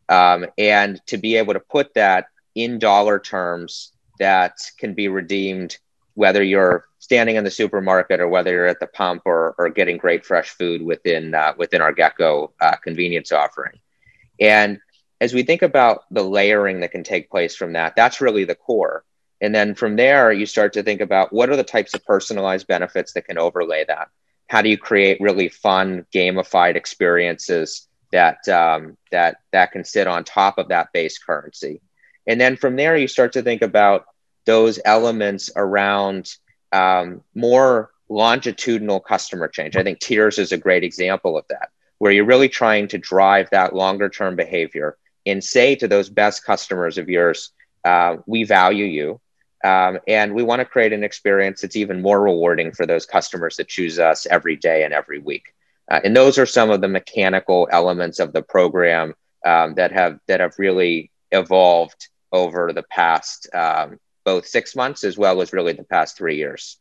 Um, 0.08 0.46
and 0.58 1.00
to 1.06 1.16
be 1.16 1.36
able 1.36 1.54
to 1.54 1.60
put 1.60 1.94
that 1.94 2.26
in 2.54 2.78
dollar 2.78 3.18
terms 3.18 3.92
that 4.18 4.58
can 4.78 4.94
be 4.94 5.08
redeemed 5.08 5.78
whether 6.14 6.42
you're 6.42 6.86
standing 6.98 7.36
in 7.36 7.44
the 7.44 7.50
supermarket 7.50 8.20
or 8.20 8.28
whether 8.28 8.52
you're 8.52 8.66
at 8.66 8.80
the 8.80 8.86
pump 8.86 9.22
or, 9.24 9.54
or 9.58 9.70
getting 9.70 9.96
great 9.96 10.24
fresh 10.24 10.50
food 10.50 10.82
within 10.82 11.34
uh, 11.34 11.54
within 11.56 11.80
our 11.80 11.94
GetGo 11.94 12.52
uh, 12.60 12.76
convenience 12.76 13.32
offering. 13.32 13.80
And 14.38 14.80
as 15.20 15.32
we 15.34 15.42
think 15.42 15.62
about 15.62 16.04
the 16.10 16.22
layering 16.22 16.80
that 16.80 16.92
can 16.92 17.04
take 17.04 17.30
place 17.30 17.56
from 17.56 17.72
that, 17.74 17.94
that's 17.96 18.20
really 18.20 18.44
the 18.44 18.54
core. 18.54 19.04
And 19.40 19.54
then 19.54 19.74
from 19.74 19.96
there, 19.96 20.32
you 20.32 20.46
start 20.46 20.74
to 20.74 20.82
think 20.82 21.00
about 21.00 21.32
what 21.32 21.48
are 21.48 21.56
the 21.56 21.64
types 21.64 21.94
of 21.94 22.04
personalized 22.04 22.66
benefits 22.66 23.14
that 23.14 23.26
can 23.26 23.38
overlay 23.38 23.84
that. 23.86 24.08
How 24.48 24.60
do 24.60 24.68
you 24.68 24.76
create 24.76 25.20
really 25.20 25.48
fun, 25.48 26.04
gamified 26.14 26.74
experiences 26.74 27.88
that 28.12 28.46
um, 28.48 28.96
that 29.10 29.36
that 29.52 29.72
can 29.72 29.84
sit 29.84 30.06
on 30.06 30.24
top 30.24 30.58
of 30.58 30.68
that 30.68 30.92
base 30.92 31.18
currency? 31.18 31.80
And 32.26 32.40
then 32.40 32.56
from 32.56 32.76
there, 32.76 32.96
you 32.96 33.08
start 33.08 33.32
to 33.32 33.42
think 33.42 33.62
about 33.62 34.06
those 34.46 34.78
elements 34.84 35.50
around 35.54 36.32
um, 36.72 37.22
more 37.34 37.90
longitudinal 38.08 39.00
customer 39.00 39.48
change. 39.48 39.76
I 39.76 39.82
think 39.82 40.00
Tiers 40.00 40.38
is 40.38 40.52
a 40.52 40.58
great 40.58 40.84
example 40.84 41.38
of 41.38 41.44
that, 41.48 41.70
where 41.98 42.12
you're 42.12 42.24
really 42.24 42.48
trying 42.48 42.88
to 42.88 42.98
drive 42.98 43.50
that 43.50 43.74
longer 43.74 44.08
term 44.08 44.36
behavior 44.36 44.96
and 45.26 45.42
say 45.42 45.74
to 45.76 45.88
those 45.88 46.08
best 46.08 46.44
customers 46.44 46.98
of 46.98 47.08
yours, 47.08 47.50
uh, 47.84 48.16
we 48.26 48.44
value 48.44 48.86
you. 48.86 49.20
Um, 49.62 49.98
and 50.08 50.34
we 50.34 50.42
want 50.42 50.60
to 50.60 50.64
create 50.64 50.94
an 50.94 51.04
experience 51.04 51.60
that's 51.60 51.76
even 51.76 52.00
more 52.00 52.20
rewarding 52.20 52.72
for 52.72 52.86
those 52.86 53.04
customers 53.04 53.56
that 53.56 53.68
choose 53.68 53.98
us 53.98 54.26
every 54.26 54.56
day 54.56 54.84
and 54.84 54.94
every 54.94 55.18
week. 55.18 55.54
Uh, 55.90 56.00
and 56.02 56.16
those 56.16 56.38
are 56.38 56.46
some 56.46 56.70
of 56.70 56.80
the 56.80 56.88
mechanical 56.88 57.68
elements 57.70 58.20
of 58.20 58.32
the 58.32 58.42
program 58.42 59.14
um, 59.44 59.74
that 59.74 59.92
have 59.92 60.18
that 60.28 60.40
have 60.40 60.54
really 60.58 61.10
evolved 61.32 62.08
over 62.32 62.72
the 62.72 62.82
past 62.82 63.48
um, 63.54 63.98
both 64.24 64.46
six 64.46 64.76
months 64.76 65.04
as 65.04 65.16
well 65.18 65.42
as 65.42 65.52
really 65.52 65.72
the 65.72 65.84
past 65.84 66.16
three 66.16 66.36
years. 66.36 66.78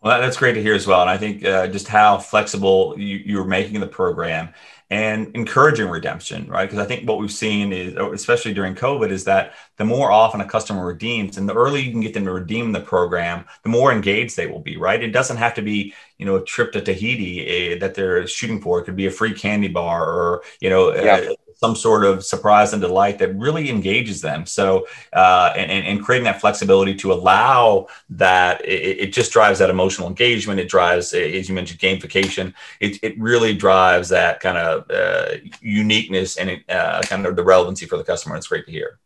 Well, 0.00 0.20
that's 0.20 0.36
great 0.36 0.52
to 0.52 0.62
hear 0.62 0.74
as 0.74 0.86
well. 0.86 1.00
And 1.00 1.08
I 1.08 1.16
think 1.16 1.44
uh, 1.44 1.66
just 1.68 1.88
how 1.88 2.18
flexible 2.18 2.94
you, 2.98 3.16
you're 3.24 3.46
making 3.46 3.80
the 3.80 3.86
program 3.86 4.50
and 4.90 5.34
encouraging 5.34 5.88
redemption, 5.88 6.46
right? 6.46 6.66
Because 6.68 6.78
I 6.78 6.86
think 6.86 7.08
what 7.08 7.18
we've 7.18 7.32
seen 7.32 7.72
is, 7.72 7.96
especially 7.96 8.52
during 8.52 8.74
COVID, 8.74 9.10
is 9.10 9.24
that 9.24 9.54
the 9.78 9.84
more 9.84 10.12
often 10.12 10.42
a 10.42 10.46
customer 10.46 10.84
redeems 10.84 11.38
and 11.38 11.48
the 11.48 11.54
earlier 11.54 11.82
you 11.82 11.90
can 11.90 12.02
get 12.02 12.12
them 12.12 12.26
to 12.26 12.32
redeem 12.32 12.72
the 12.72 12.80
program, 12.80 13.46
the 13.62 13.70
more 13.70 13.92
engaged 13.92 14.36
they 14.36 14.46
will 14.46 14.60
be, 14.60 14.76
right? 14.76 15.02
It 15.02 15.12
doesn't 15.12 15.38
have 15.38 15.54
to 15.54 15.62
be, 15.62 15.94
you 16.18 16.26
know, 16.26 16.36
a 16.36 16.44
trip 16.44 16.72
to 16.72 16.82
Tahiti 16.82 17.74
uh, 17.74 17.78
that 17.80 17.94
they're 17.94 18.26
shooting 18.26 18.60
for. 18.60 18.78
It 18.78 18.84
could 18.84 18.96
be 18.96 19.06
a 19.06 19.10
free 19.10 19.32
candy 19.32 19.68
bar 19.68 20.04
or, 20.06 20.42
you 20.60 20.68
know, 20.68 20.94
yeah. 20.94 21.30
uh, 21.30 21.34
some 21.56 21.76
sort 21.76 22.04
of 22.04 22.24
surprise 22.24 22.72
and 22.72 22.82
delight 22.82 23.18
that 23.18 23.34
really 23.36 23.70
engages 23.70 24.20
them. 24.20 24.46
So, 24.46 24.86
uh, 25.12 25.52
and, 25.56 25.86
and 25.86 26.04
creating 26.04 26.24
that 26.24 26.40
flexibility 26.40 26.94
to 26.96 27.12
allow 27.12 27.88
that, 28.10 28.64
it, 28.64 28.98
it, 28.98 29.12
just 29.12 29.32
drives 29.32 29.58
that 29.60 29.70
emotional 29.70 30.08
engagement. 30.08 30.60
It 30.60 30.68
drives, 30.68 31.12
as 31.12 31.48
you 31.48 31.54
mentioned, 31.54 31.80
gamification. 31.80 32.52
It, 32.80 32.98
it 33.02 33.18
really 33.18 33.54
drives 33.54 34.08
that 34.08 34.40
kind 34.40 34.58
of 34.58 34.90
uh, 34.90 35.36
uniqueness 35.60 36.36
and 36.36 36.62
uh, 36.68 37.02
kind 37.02 37.26
of 37.26 37.36
the 37.36 37.44
relevancy 37.44 37.86
for 37.86 37.96
the 37.96 38.04
customer. 38.04 38.36
It's 38.36 38.48
great 38.48 38.66
to 38.66 38.72
hear. 38.72 38.98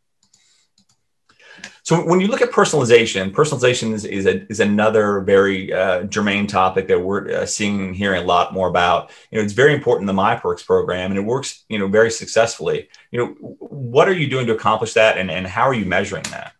So 1.88 2.04
when 2.04 2.20
you 2.20 2.26
look 2.26 2.42
at 2.42 2.50
personalization, 2.50 3.32
personalization 3.32 3.94
is, 3.94 4.04
is, 4.04 4.26
a, 4.26 4.46
is 4.52 4.60
another 4.60 5.20
very 5.20 5.72
uh, 5.72 6.02
germane 6.02 6.46
topic 6.46 6.86
that 6.88 7.00
we're 7.00 7.30
uh, 7.30 7.46
seeing 7.46 7.80
and 7.80 7.96
hearing 7.96 8.22
a 8.22 8.26
lot 8.26 8.52
more 8.52 8.68
about. 8.68 9.10
You 9.30 9.38
know, 9.38 9.44
it's 9.44 9.54
very 9.54 9.72
important 9.72 10.06
in 10.06 10.14
the 10.14 10.22
MyPerks 10.22 10.66
program, 10.66 11.10
and 11.10 11.18
it 11.18 11.22
works, 11.22 11.64
you 11.70 11.78
know, 11.78 11.88
very 11.88 12.10
successfully. 12.10 12.90
You 13.10 13.18
know, 13.20 13.26
what 13.60 14.06
are 14.06 14.12
you 14.12 14.28
doing 14.28 14.46
to 14.48 14.52
accomplish 14.52 14.92
that, 14.92 15.16
and, 15.16 15.30
and 15.30 15.46
how 15.46 15.62
are 15.62 15.72
you 15.72 15.86
measuring 15.86 16.24
that? 16.24 16.52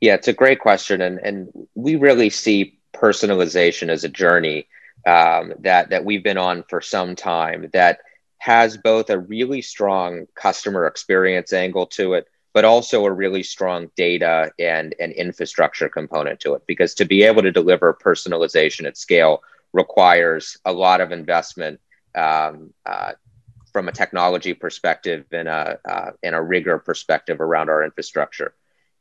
Yeah, 0.00 0.14
it's 0.14 0.26
a 0.26 0.32
great 0.32 0.58
question, 0.58 1.00
and 1.02 1.20
and 1.20 1.52
we 1.76 1.94
really 1.94 2.30
see 2.30 2.80
personalization 2.92 3.90
as 3.90 4.02
a 4.02 4.08
journey 4.08 4.66
um, 5.06 5.54
that 5.60 5.90
that 5.90 6.04
we've 6.04 6.24
been 6.24 6.36
on 6.36 6.64
for 6.68 6.80
some 6.80 7.14
time 7.14 7.70
that 7.74 8.00
has 8.38 8.76
both 8.76 9.08
a 9.08 9.20
really 9.20 9.62
strong 9.62 10.26
customer 10.34 10.88
experience 10.88 11.52
angle 11.52 11.86
to 11.86 12.14
it 12.14 12.26
but 12.52 12.64
also 12.64 13.04
a 13.04 13.12
really 13.12 13.42
strong 13.42 13.90
data 13.96 14.50
and, 14.58 14.94
and 14.98 15.12
infrastructure 15.12 15.88
component 15.88 16.40
to 16.40 16.54
it. 16.54 16.62
Because 16.66 16.94
to 16.94 17.04
be 17.04 17.22
able 17.22 17.42
to 17.42 17.52
deliver 17.52 17.94
personalization 17.94 18.86
at 18.86 18.96
scale 18.96 19.42
requires 19.72 20.58
a 20.64 20.72
lot 20.72 21.00
of 21.00 21.12
investment 21.12 21.80
um, 22.14 22.72
uh, 22.84 23.12
from 23.72 23.88
a 23.88 23.92
technology 23.92 24.52
perspective 24.52 25.26
and 25.30 25.48
a, 25.48 25.78
uh, 25.88 26.10
and 26.22 26.34
a 26.34 26.42
rigor 26.42 26.78
perspective 26.78 27.40
around 27.40 27.70
our 27.70 27.84
infrastructure. 27.84 28.54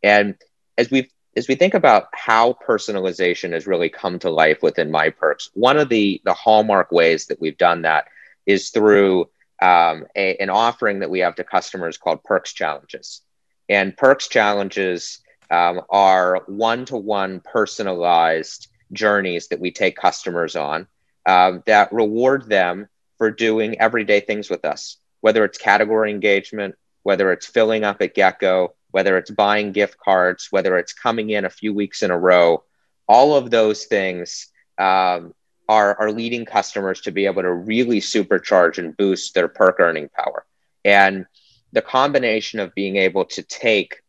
And 0.03 0.35
as 0.77 0.91
we 0.91 1.09
as 1.35 1.47
we 1.47 1.55
think 1.55 1.73
about 1.73 2.07
how 2.11 2.57
personalization 2.67 3.53
has 3.53 3.67
really 3.67 3.89
come 3.89 4.19
to 4.19 4.29
life 4.29 4.61
within 4.63 4.91
MyPerks, 4.91 5.49
one 5.53 5.77
of 5.77 5.89
the 5.89 6.21
the 6.25 6.33
hallmark 6.33 6.91
ways 6.91 7.27
that 7.27 7.39
we've 7.39 7.57
done 7.57 7.83
that 7.83 8.05
is 8.45 8.69
through 8.71 9.29
um, 9.61 10.05
a, 10.15 10.35
an 10.37 10.49
offering 10.49 10.99
that 10.99 11.09
we 11.09 11.19
have 11.19 11.35
to 11.35 11.43
customers 11.43 11.97
called 11.97 12.23
Perks 12.23 12.53
Challenges. 12.53 13.21
And 13.69 13.95
Perks 13.95 14.27
challenges 14.27 15.19
um, 15.51 15.81
are 15.89 16.43
one 16.47 16.85
to 16.85 16.97
one 16.97 17.39
personalized 17.39 18.67
journeys 18.91 19.47
that 19.49 19.59
we 19.59 19.71
take 19.71 19.95
customers 19.95 20.55
on 20.55 20.87
um, 21.25 21.63
that 21.67 21.93
reward 21.93 22.49
them 22.49 22.87
for 23.17 23.29
doing 23.29 23.79
everyday 23.79 24.19
things 24.19 24.49
with 24.49 24.65
us, 24.65 24.97
whether 25.21 25.45
it's 25.45 25.57
category 25.57 26.09
engagement, 26.09 26.75
whether 27.03 27.31
it's 27.31 27.45
filling 27.45 27.83
up 27.83 28.01
at 28.01 28.15
GetGo, 28.15 28.69
whether 28.91 29.17
it's 29.17 29.29
buying 29.29 29.71
gift 29.71 29.97
cards, 29.97 30.47
whether 30.49 30.77
it's 30.77 30.93
coming 30.93 31.29
in 31.29 31.45
a 31.45 31.49
few 31.49 31.73
weeks 31.73 32.01
in 32.01 32.11
a 32.11 32.17
row. 32.17 32.63
All 33.07 33.35
of 33.35 33.51
those 33.51 33.85
things 33.85 34.47
um, 34.77 35.33
are, 35.67 35.95
are 35.99 36.11
leading 36.11 36.45
customers 36.45 37.01
to 37.01 37.11
be 37.11 37.25
able 37.27 37.43
to 37.43 37.53
really 37.53 37.99
supercharge 37.99 38.79
and 38.79 38.97
boost 38.97 39.35
their 39.35 39.47
perk 39.47 39.79
earning 39.79 40.09
power. 40.09 40.45
And 40.83 41.25
the 41.71 41.81
combination 41.81 42.59
of 42.59 42.73
being 42.75 42.95
able 42.95 43.25
to 43.25 43.43
take 43.43 44.01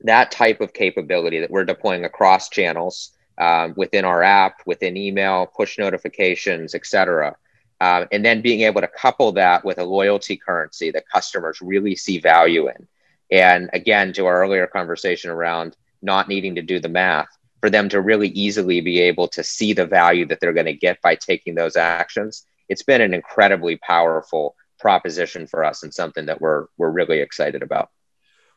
that 0.00 0.30
type 0.30 0.60
of 0.60 0.72
capability 0.72 1.40
that 1.40 1.50
we're 1.50 1.64
deploying 1.64 2.04
across 2.04 2.48
channels 2.48 3.12
um, 3.38 3.74
within 3.76 4.04
our 4.04 4.22
app, 4.22 4.58
within 4.66 4.96
email, 4.96 5.46
push 5.46 5.78
notifications, 5.78 6.74
et 6.74 6.86
cetera, 6.86 7.34
um, 7.80 8.06
and 8.12 8.24
then 8.24 8.42
being 8.42 8.60
able 8.62 8.80
to 8.80 8.88
couple 8.88 9.32
that 9.32 9.64
with 9.64 9.78
a 9.78 9.84
loyalty 9.84 10.36
currency 10.36 10.90
that 10.90 11.08
customers 11.08 11.58
really 11.60 11.96
see 11.96 12.18
value 12.18 12.68
in. 12.68 12.86
And 13.30 13.70
again, 13.72 14.12
to 14.12 14.26
our 14.26 14.42
earlier 14.42 14.66
conversation 14.66 15.30
around 15.30 15.76
not 16.02 16.28
needing 16.28 16.54
to 16.56 16.62
do 16.62 16.78
the 16.78 16.88
math, 16.88 17.28
for 17.60 17.70
them 17.70 17.88
to 17.88 18.02
really 18.02 18.28
easily 18.28 18.82
be 18.82 19.00
able 19.00 19.26
to 19.28 19.42
see 19.42 19.72
the 19.72 19.86
value 19.86 20.26
that 20.26 20.38
they're 20.38 20.52
going 20.52 20.66
to 20.66 20.74
get 20.74 21.00
by 21.00 21.14
taking 21.14 21.54
those 21.54 21.76
actions, 21.76 22.46
it's 22.68 22.82
been 22.82 23.00
an 23.00 23.14
incredibly 23.14 23.76
powerful 23.78 24.54
proposition 24.84 25.46
for 25.46 25.64
us 25.64 25.82
and 25.82 25.94
something 25.94 26.26
that 26.26 26.42
we're 26.42 26.66
we're 26.76 26.90
really 26.90 27.20
excited 27.20 27.62
about. 27.62 27.88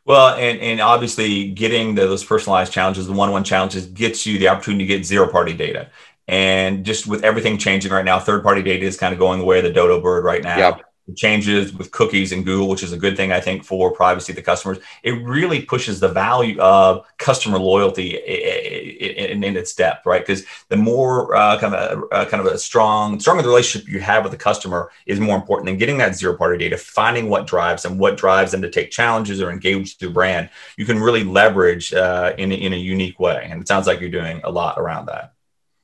Well, 0.04 0.36
and, 0.36 0.60
and 0.60 0.80
obviously 0.80 1.50
getting 1.52 1.94
the, 1.94 2.02
those 2.02 2.22
personalized 2.22 2.70
challenges, 2.70 3.06
the 3.06 3.14
one-on-one 3.14 3.44
challenges 3.44 3.86
gets 3.86 4.26
you 4.26 4.38
the 4.38 4.48
opportunity 4.48 4.84
to 4.84 4.94
get 4.94 5.06
zero-party 5.06 5.54
data. 5.54 5.90
And 6.26 6.84
just 6.84 7.06
with 7.06 7.24
everything 7.24 7.56
changing 7.56 7.92
right 7.92 8.04
now, 8.04 8.18
third-party 8.18 8.62
data 8.62 8.84
is 8.84 8.98
kind 8.98 9.12
of 9.14 9.18
going 9.18 9.38
the 9.38 9.46
way 9.46 9.58
of 9.58 9.64
the 9.64 9.72
dodo 9.72 10.00
bird 10.00 10.24
right 10.24 10.42
now. 10.42 10.58
Yep 10.58 10.87
changes 11.16 11.72
with 11.72 11.90
cookies 11.90 12.32
and 12.32 12.44
Google, 12.44 12.68
which 12.68 12.82
is 12.82 12.92
a 12.92 12.96
good 12.96 13.16
thing, 13.16 13.32
I 13.32 13.40
think, 13.40 13.64
for 13.64 13.90
privacy 13.92 14.32
of 14.32 14.36
the 14.36 14.42
customers. 14.42 14.78
It 15.02 15.12
really 15.24 15.62
pushes 15.62 16.00
the 16.00 16.08
value 16.08 16.58
of 16.60 17.06
customer 17.18 17.58
loyalty 17.58 18.16
in, 18.16 19.42
in 19.42 19.56
its 19.56 19.74
depth, 19.74 20.06
right? 20.06 20.24
Because 20.24 20.44
the 20.68 20.76
more 20.76 21.34
uh, 21.34 21.58
kind 21.58 21.74
of 21.74 21.98
a, 21.98 22.14
uh, 22.14 22.24
kind 22.28 22.46
of 22.46 22.52
a 22.52 22.58
strong, 22.58 23.20
stronger 23.20 23.42
the 23.42 23.48
relationship 23.48 23.88
you 23.88 24.00
have 24.00 24.22
with 24.22 24.32
the 24.32 24.38
customer 24.38 24.90
is 25.06 25.20
more 25.20 25.36
important 25.36 25.66
than 25.66 25.78
getting 25.78 25.98
that 25.98 26.14
zero 26.14 26.36
party 26.36 26.58
data, 26.58 26.76
finding 26.76 27.28
what 27.28 27.46
drives 27.46 27.82
them, 27.82 27.98
what 27.98 28.16
drives 28.16 28.52
them 28.52 28.62
to 28.62 28.70
take 28.70 28.90
challenges 28.90 29.40
or 29.40 29.50
engage 29.50 29.96
your 30.00 30.10
brand. 30.10 30.50
You 30.76 30.84
can 30.84 30.98
really 30.98 31.24
leverage 31.24 31.92
uh, 31.92 32.34
in, 32.38 32.52
in 32.52 32.72
a 32.72 32.76
unique 32.76 33.18
way. 33.18 33.48
And 33.50 33.60
it 33.60 33.68
sounds 33.68 33.86
like 33.86 34.00
you're 34.00 34.10
doing 34.10 34.40
a 34.44 34.50
lot 34.50 34.78
around 34.78 35.06
that. 35.06 35.32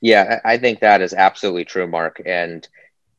Yeah, 0.00 0.40
I 0.44 0.58
think 0.58 0.80
that 0.80 1.00
is 1.00 1.14
absolutely 1.14 1.64
true, 1.64 1.86
Mark. 1.86 2.20
And 2.26 2.68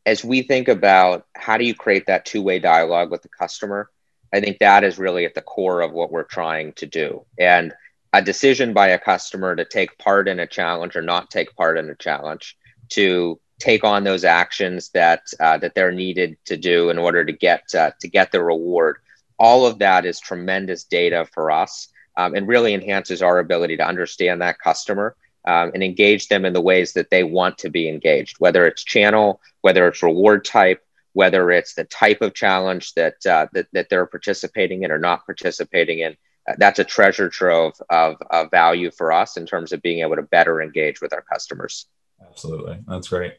as 0.06 0.24
we 0.24 0.42
think 0.42 0.68
about 0.68 1.26
how 1.36 1.58
do 1.58 1.66
you 1.66 1.74
create 1.74 2.06
that 2.08 2.26
two-way 2.26 2.60
dialogue 2.60 3.12
with 3.12 3.22
the 3.22 3.30
customer 3.30 3.90
i 4.34 4.40
think 4.40 4.60
that 4.60 4.84
is 4.84 5.00
really 5.00 5.26
at 5.26 5.34
the 5.34 5.42
core 5.42 5.82
of 5.82 5.92
what 5.92 6.12
we're 6.12 6.24
trying 6.24 6.74
to 6.74 6.86
do. 6.86 7.26
And 7.40 7.74
a 8.14 8.22
decision 8.22 8.74
by 8.74 8.88
a 8.90 9.00
customer 9.00 9.56
to 9.56 9.66
take 9.66 9.98
part 9.98 10.30
in 10.30 10.40
a 10.40 10.48
challenge 10.48 10.96
or 10.96 11.02
not 11.02 11.30
take 11.30 11.54
part 11.56 11.78
in 11.78 11.90
a 11.90 11.96
challenge 11.96 12.58
to 12.90 13.40
take 13.60 13.84
on 13.84 14.06
those 14.06 14.24
actions 14.24 14.90
that 14.90 15.24
uh, 15.40 15.58
that 15.58 15.76
they're 15.76 15.92
needed 15.92 16.38
to 16.46 16.56
do 16.56 16.90
in 16.90 16.98
order 16.98 17.26
to 17.26 17.34
get 17.34 17.64
uh, 17.76 17.92
to 18.00 18.08
get 18.08 18.32
the 18.32 18.42
reward 18.42 18.98
all 19.38 19.66
of 19.66 19.80
that 19.80 20.06
is 20.06 20.20
tremendous 20.20 20.86
data 20.86 21.28
for 21.34 21.52
us 21.52 21.90
um, 22.16 22.36
and 22.36 22.48
really 22.48 22.74
enhances 22.74 23.22
our 23.22 23.40
ability 23.40 23.76
to 23.76 23.86
understand 23.86 24.42
that 24.42 24.60
customer 24.60 25.16
um, 25.48 25.72
and 25.74 25.84
engage 25.84 26.28
them 26.28 26.46
in 26.46 26.54
the 26.54 26.62
ways 26.62 26.94
that 26.94 27.10
they 27.10 27.24
want 27.24 27.58
to 27.60 27.70
be 27.70 27.88
engaged, 27.88 28.38
whether 28.40 28.66
it's 28.66 28.84
channel, 28.84 29.42
whether 29.62 29.88
it's 29.88 30.04
reward 30.04 30.46
type, 30.46 30.82
whether 31.14 31.52
it's 31.52 31.76
the 31.76 31.86
type 31.86 32.22
of 32.22 32.34
challenge 32.34 32.94
that 32.94 33.26
uh, 33.26 33.48
that, 33.54 33.68
that 33.74 33.90
they're 33.90 34.06
participating 34.06 34.84
in 34.84 34.92
or 34.92 35.00
not 35.00 35.26
participating 35.26 36.00
in. 36.00 36.18
Uh, 36.48 36.54
that's 36.58 36.80
a 36.80 36.84
treasure 36.84 37.30
trove 37.30 37.74
of, 37.90 38.18
of 38.30 38.52
value 38.52 38.92
for 38.92 39.12
us 39.12 39.38
in 39.38 39.46
terms 39.46 39.72
of 39.72 39.82
being 39.82 40.02
able 40.02 40.16
to 40.16 40.22
better 40.22 40.62
engage 40.62 41.02
with 41.02 41.14
our 41.14 41.24
customers. 41.24 41.88
Absolutely, 42.22 42.80
that's 42.88 43.08
great. 43.08 43.34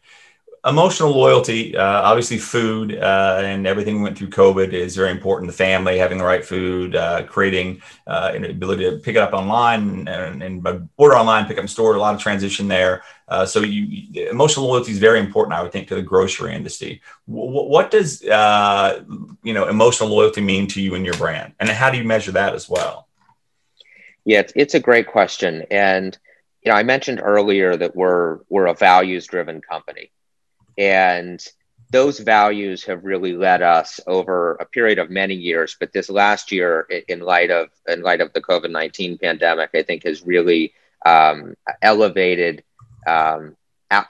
Emotional 0.66 1.10
loyalty, 1.10 1.76
uh, 1.76 2.02
obviously, 2.02 2.38
food 2.38 2.96
uh, 2.96 3.40
and 3.42 3.66
everything 3.66 3.96
we 3.96 4.02
went 4.02 4.18
through 4.18 4.30
COVID 4.30 4.72
is 4.72 4.96
very 4.96 5.10
important. 5.10 5.50
The 5.50 5.56
family, 5.56 5.98
having 5.98 6.18
the 6.18 6.24
right 6.24 6.44
food, 6.44 6.96
uh, 6.96 7.24
creating 7.24 7.80
uh, 8.06 8.32
an 8.34 8.44
ability 8.44 8.90
to 8.90 8.98
pick 8.98 9.16
it 9.16 9.22
up 9.22 9.32
online 9.32 10.08
and, 10.08 10.42
and 10.42 10.88
order 10.96 11.16
online, 11.16 11.46
pick 11.46 11.56
up 11.58 11.62
in 11.62 11.68
store, 11.68 11.94
a 11.94 11.98
lot 11.98 12.14
of 12.14 12.20
transition 12.20 12.68
there. 12.68 13.02
Uh, 13.28 13.46
so, 13.46 13.60
you, 13.60 14.28
emotional 14.28 14.66
loyalty 14.66 14.92
is 14.92 14.98
very 14.98 15.20
important, 15.20 15.54
I 15.54 15.62
would 15.62 15.72
think, 15.72 15.88
to 15.88 15.94
the 15.94 16.02
grocery 16.02 16.54
industry. 16.54 17.00
W- 17.28 17.68
what 17.68 17.90
does 17.90 18.24
uh, 18.24 19.04
you 19.42 19.54
know 19.54 19.68
emotional 19.68 20.08
loyalty 20.08 20.40
mean 20.40 20.66
to 20.68 20.82
you 20.82 20.94
and 20.94 21.04
your 21.04 21.16
brand, 21.16 21.54
and 21.60 21.68
how 21.68 21.90
do 21.90 21.98
you 21.98 22.04
measure 22.04 22.32
that 22.32 22.54
as 22.54 22.68
well? 22.68 23.08
Yeah, 24.24 24.40
it's, 24.40 24.52
it's 24.56 24.74
a 24.74 24.80
great 24.80 25.06
question, 25.06 25.64
and 25.70 26.16
you 26.64 26.72
know, 26.72 26.78
I 26.78 26.82
mentioned 26.82 27.20
earlier 27.22 27.76
that 27.76 27.94
we're 27.94 28.40
we're 28.48 28.66
a 28.66 28.74
values 28.74 29.26
driven 29.26 29.60
company. 29.60 30.10
And 30.78 31.44
those 31.90 32.18
values 32.18 32.84
have 32.84 33.04
really 33.04 33.32
led 33.32 33.62
us 33.62 34.00
over 34.06 34.54
a 34.54 34.66
period 34.66 34.98
of 34.98 35.10
many 35.10 35.34
years. 35.34 35.76
But 35.78 35.92
this 35.92 36.10
last 36.10 36.50
year, 36.50 36.86
in 37.08 37.20
light 37.20 37.50
of 37.50 37.68
in 37.86 38.02
light 38.02 38.20
of 38.20 38.32
the 38.32 38.40
COVID 38.40 38.70
nineteen 38.70 39.18
pandemic, 39.18 39.70
I 39.74 39.82
think 39.82 40.04
has 40.04 40.26
really 40.26 40.74
um, 41.04 41.54
elevated 41.80 42.64
um, 43.06 43.56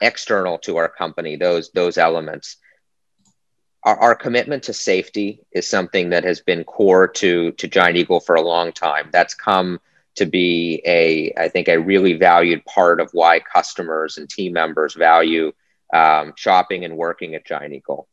external 0.01 0.57
to 0.59 0.77
our 0.77 0.89
company 0.89 1.35
those 1.35 1.69
those 1.71 1.97
elements. 1.97 2.57
Our, 3.83 3.97
our, 3.97 4.15
commitment 4.15 4.63
to 4.63 4.73
safety 4.73 5.45
is 5.51 5.69
something 5.69 6.09
that 6.09 6.23
has 6.23 6.41
been 6.41 6.63
core 6.63 7.07
to 7.07 7.51
to 7.51 7.67
Giant 7.67 7.97
Eagle 7.97 8.19
for 8.19 8.35
a 8.35 8.41
long 8.41 8.71
time. 8.71 9.09
That's 9.11 9.35
come 9.35 9.79
to 10.15 10.25
be 10.25 10.81
a 10.83 11.31
I 11.37 11.47
think 11.47 11.67
a 11.67 11.79
really 11.79 12.13
valued 12.13 12.65
part 12.65 12.99
of 12.99 13.11
why 13.13 13.39
customers 13.39 14.17
and 14.17 14.27
team 14.27 14.53
members 14.53 14.95
value 14.95 15.53
um, 15.93 16.33
shopping 16.35 16.85
and 16.85 16.97
working 16.97 17.35
at 17.35 17.45
Giant 17.45 17.73
Eagle. 17.73 18.07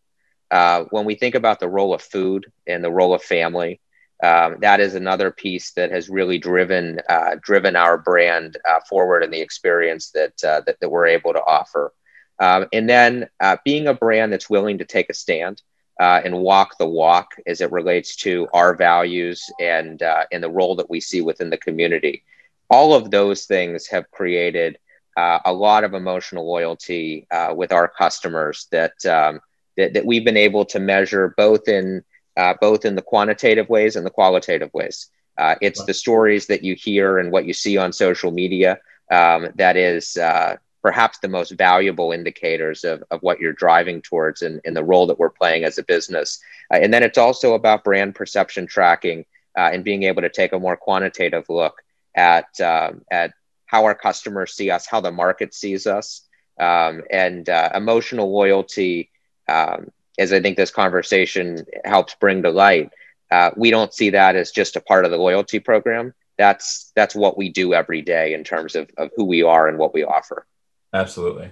Uh, 0.51 0.85
when 0.91 1.05
we 1.05 1.15
think 1.15 1.35
about 1.35 1.61
the 1.61 1.69
role 1.69 1.95
of 1.95 2.03
food 2.03 2.51
and 2.67 2.85
the 2.85 2.91
role 2.91 3.15
of 3.15 3.23
family, 3.23 3.81
um, 4.23 4.57
that 4.61 4.81
is 4.81 4.95
another 4.95 5.31
piece 5.31 5.73
that 5.73 5.91
has 5.91 6.09
really 6.09 6.39
driven 6.39 7.01
uh, 7.09 7.37
driven 7.43 7.77
our 7.77 7.99
brand 7.99 8.57
uh, 8.69 8.81
forward 8.89 9.23
and 9.23 9.33
the 9.33 9.41
experience 9.41 10.11
that, 10.11 10.45
uh, 10.45 10.61
that, 10.67 10.79
that 10.81 10.89
we're 10.89 11.07
able 11.07 11.33
to 11.33 11.45
offer. 11.45 11.93
Um, 12.39 12.67
and 12.73 12.89
then 12.89 13.29
uh, 13.41 13.57
being 13.65 13.89
a 13.89 13.95
brand 13.95 14.33
that's 14.33 14.51
willing 14.51 14.79
to 14.79 14.85
take 14.85 15.11
a 15.11 15.15
stand 15.15 15.63
uh, 16.01 16.21
and 16.25 16.39
walk 16.39 16.79
the 16.79 16.87
walk 16.87 17.35
as 17.47 17.61
it 17.61 17.73
relates 17.73 18.17
to 18.17 18.49
our 18.53 18.75
values 18.77 19.45
and 19.61 20.03
and 20.33 20.43
the 20.43 20.51
role 20.51 20.77
that 20.77 20.91
we 20.91 21.01
see 21.01 21.21
within 21.21 21.51
the 21.51 21.59
community. 21.59 22.25
All 22.71 22.95
of 22.95 23.11
those 23.11 23.45
things 23.45 23.87
have 23.89 24.11
created 24.11 24.79
uh, 25.17 25.39
a 25.45 25.53
lot 25.53 25.85
of 25.85 25.95
emotional 25.95 26.47
loyalty 26.47 27.27
uh, 27.31 27.53
with 27.57 27.73
our 27.73 27.89
customers 27.89 28.67
that, 28.71 29.05
um, 29.07 29.41
that, 29.77 29.95
that 29.95 30.07
we've 30.07 30.25
been 30.25 30.37
able 30.37 30.65
to 30.65 30.81
measure 30.81 31.35
both 31.37 31.69
in 31.69 32.03
uh, 32.37 32.55
both 32.61 32.85
in 32.85 32.97
the 32.97 33.03
quantitative 33.03 33.69
ways 33.69 33.95
and 33.95 34.05
the 34.05 34.11
qualitative 34.11 34.73
ways. 34.75 35.09
Uh, 35.39 35.55
it's 35.61 35.79
wow. 35.79 35.87
the 35.87 35.95
stories 35.95 36.49
that 36.49 36.65
you 36.65 36.75
hear 36.75 37.19
and 37.19 37.31
what 37.31 37.45
you 37.45 37.53
see 37.53 37.77
on 37.77 37.93
social 37.93 38.33
media 38.33 38.79
um, 39.13 39.49
that 39.55 39.77
is 39.77 40.17
uh, 40.17 40.57
perhaps 40.83 41.19
the 41.19 41.29
most 41.29 41.53
valuable 41.53 42.11
indicators 42.11 42.83
of, 42.83 43.05
of 43.13 43.23
what 43.23 43.39
you're 43.39 43.53
driving 43.53 44.03
towards 44.03 44.43
and 44.43 44.57
in, 44.65 44.71
in 44.71 44.75
the 44.75 44.83
role 44.83 45.07
that 45.07 45.19
we're 45.19 45.31
playing 45.31 45.63
as 45.63 45.79
a 45.79 45.85
business. 45.85 46.41
Uh, 46.73 46.79
and 46.83 46.93
then 46.93 47.05
it's 47.05 47.19
also 47.19 47.55
about 47.55 47.85
brand 47.85 48.17
perception 48.17 48.67
tracking 48.67 49.25
and 49.57 49.85
being 49.85 50.03
able 50.03 50.23
to 50.23 50.29
take 50.29 50.53
a 50.53 50.59
more 50.59 50.77
quantitative 50.77 51.45
look 51.49 51.81
at 52.17 52.61
um, 52.61 53.03
at 53.11 53.33
how 53.75 53.87
our 53.87 53.95
customers 53.97 54.55
see 54.55 54.71
us, 54.71 54.87
how 54.87 55.01
the 55.01 55.11
market 55.11 55.53
sees 55.53 55.85
us, 55.85 56.29
um, 56.61 57.03
and 57.11 57.49
uh, 57.49 57.71
emotional 57.75 58.33
loyalty. 58.33 59.11
Um, 59.49 59.91
as 60.17 60.33
I 60.33 60.41
think 60.41 60.57
this 60.57 60.71
conversation 60.71 61.67
helps 61.85 62.15
bring 62.15 62.45
to 62.45 62.51
light, 62.51 62.93
uh, 63.33 63.51
we 63.57 63.73
don't 63.73 63.93
see 63.93 64.11
that 64.11 64.37
as 64.37 64.53
just 64.53 64.77
a 64.77 64.81
part 64.81 65.05
of 65.05 65.11
the 65.11 65.17
loyalty 65.17 65.59
program. 65.59 66.15
That's 66.39 66.93
that's 66.95 67.17
what 67.17 67.37
we 67.37 67.49
do 67.49 67.75
every 67.75 68.01
day 68.01 68.33
in 68.33 68.45
terms 68.45 68.77
of, 68.77 68.89
of 68.97 69.11
who 69.17 69.25
we 69.25 69.43
are 69.43 69.67
and 69.67 69.77
what 69.77 69.93
we 69.93 70.05
offer. 70.05 70.47
Absolutely 70.93 71.51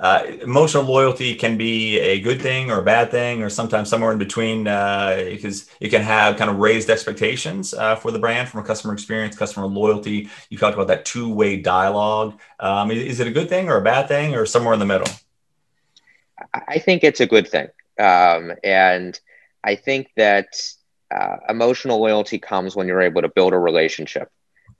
uh, 0.00 0.24
emotional 0.42 0.82
loyalty 0.82 1.34
can 1.34 1.56
be 1.56 1.98
a 2.00 2.20
good 2.20 2.40
thing 2.40 2.70
or 2.70 2.80
a 2.80 2.82
bad 2.82 3.10
thing, 3.10 3.42
or 3.42 3.48
sometimes 3.48 3.88
somewhere 3.88 4.12
in 4.12 4.18
between, 4.18 4.66
uh, 4.66 5.22
because 5.30 5.68
it 5.80 5.88
can 5.88 6.02
have 6.02 6.36
kind 6.36 6.50
of 6.50 6.58
raised 6.58 6.90
expectations 6.90 7.74
uh, 7.74 7.96
for 7.96 8.10
the 8.10 8.18
brand 8.18 8.48
from 8.48 8.60
a 8.60 8.64
customer 8.64 8.92
experience, 8.92 9.36
customer 9.36 9.66
loyalty. 9.66 10.28
You 10.50 10.58
talked 10.58 10.74
about 10.74 10.88
that 10.88 11.04
two 11.04 11.32
way 11.32 11.56
dialogue. 11.56 12.38
Um, 12.60 12.90
is 12.90 13.20
it 13.20 13.26
a 13.26 13.30
good 13.30 13.48
thing 13.48 13.68
or 13.68 13.76
a 13.76 13.82
bad 13.82 14.08
thing, 14.08 14.34
or 14.34 14.46
somewhere 14.46 14.74
in 14.74 14.80
the 14.80 14.86
middle? 14.86 15.08
I 16.52 16.78
think 16.78 17.04
it's 17.04 17.20
a 17.20 17.26
good 17.26 17.48
thing. 17.48 17.68
Um, 17.98 18.52
and 18.62 19.18
I 19.62 19.76
think 19.76 20.10
that 20.16 20.48
uh, 21.14 21.36
emotional 21.48 22.00
loyalty 22.00 22.38
comes 22.38 22.74
when 22.74 22.88
you're 22.88 23.00
able 23.00 23.22
to 23.22 23.28
build 23.28 23.52
a 23.52 23.58
relationship 23.58 24.30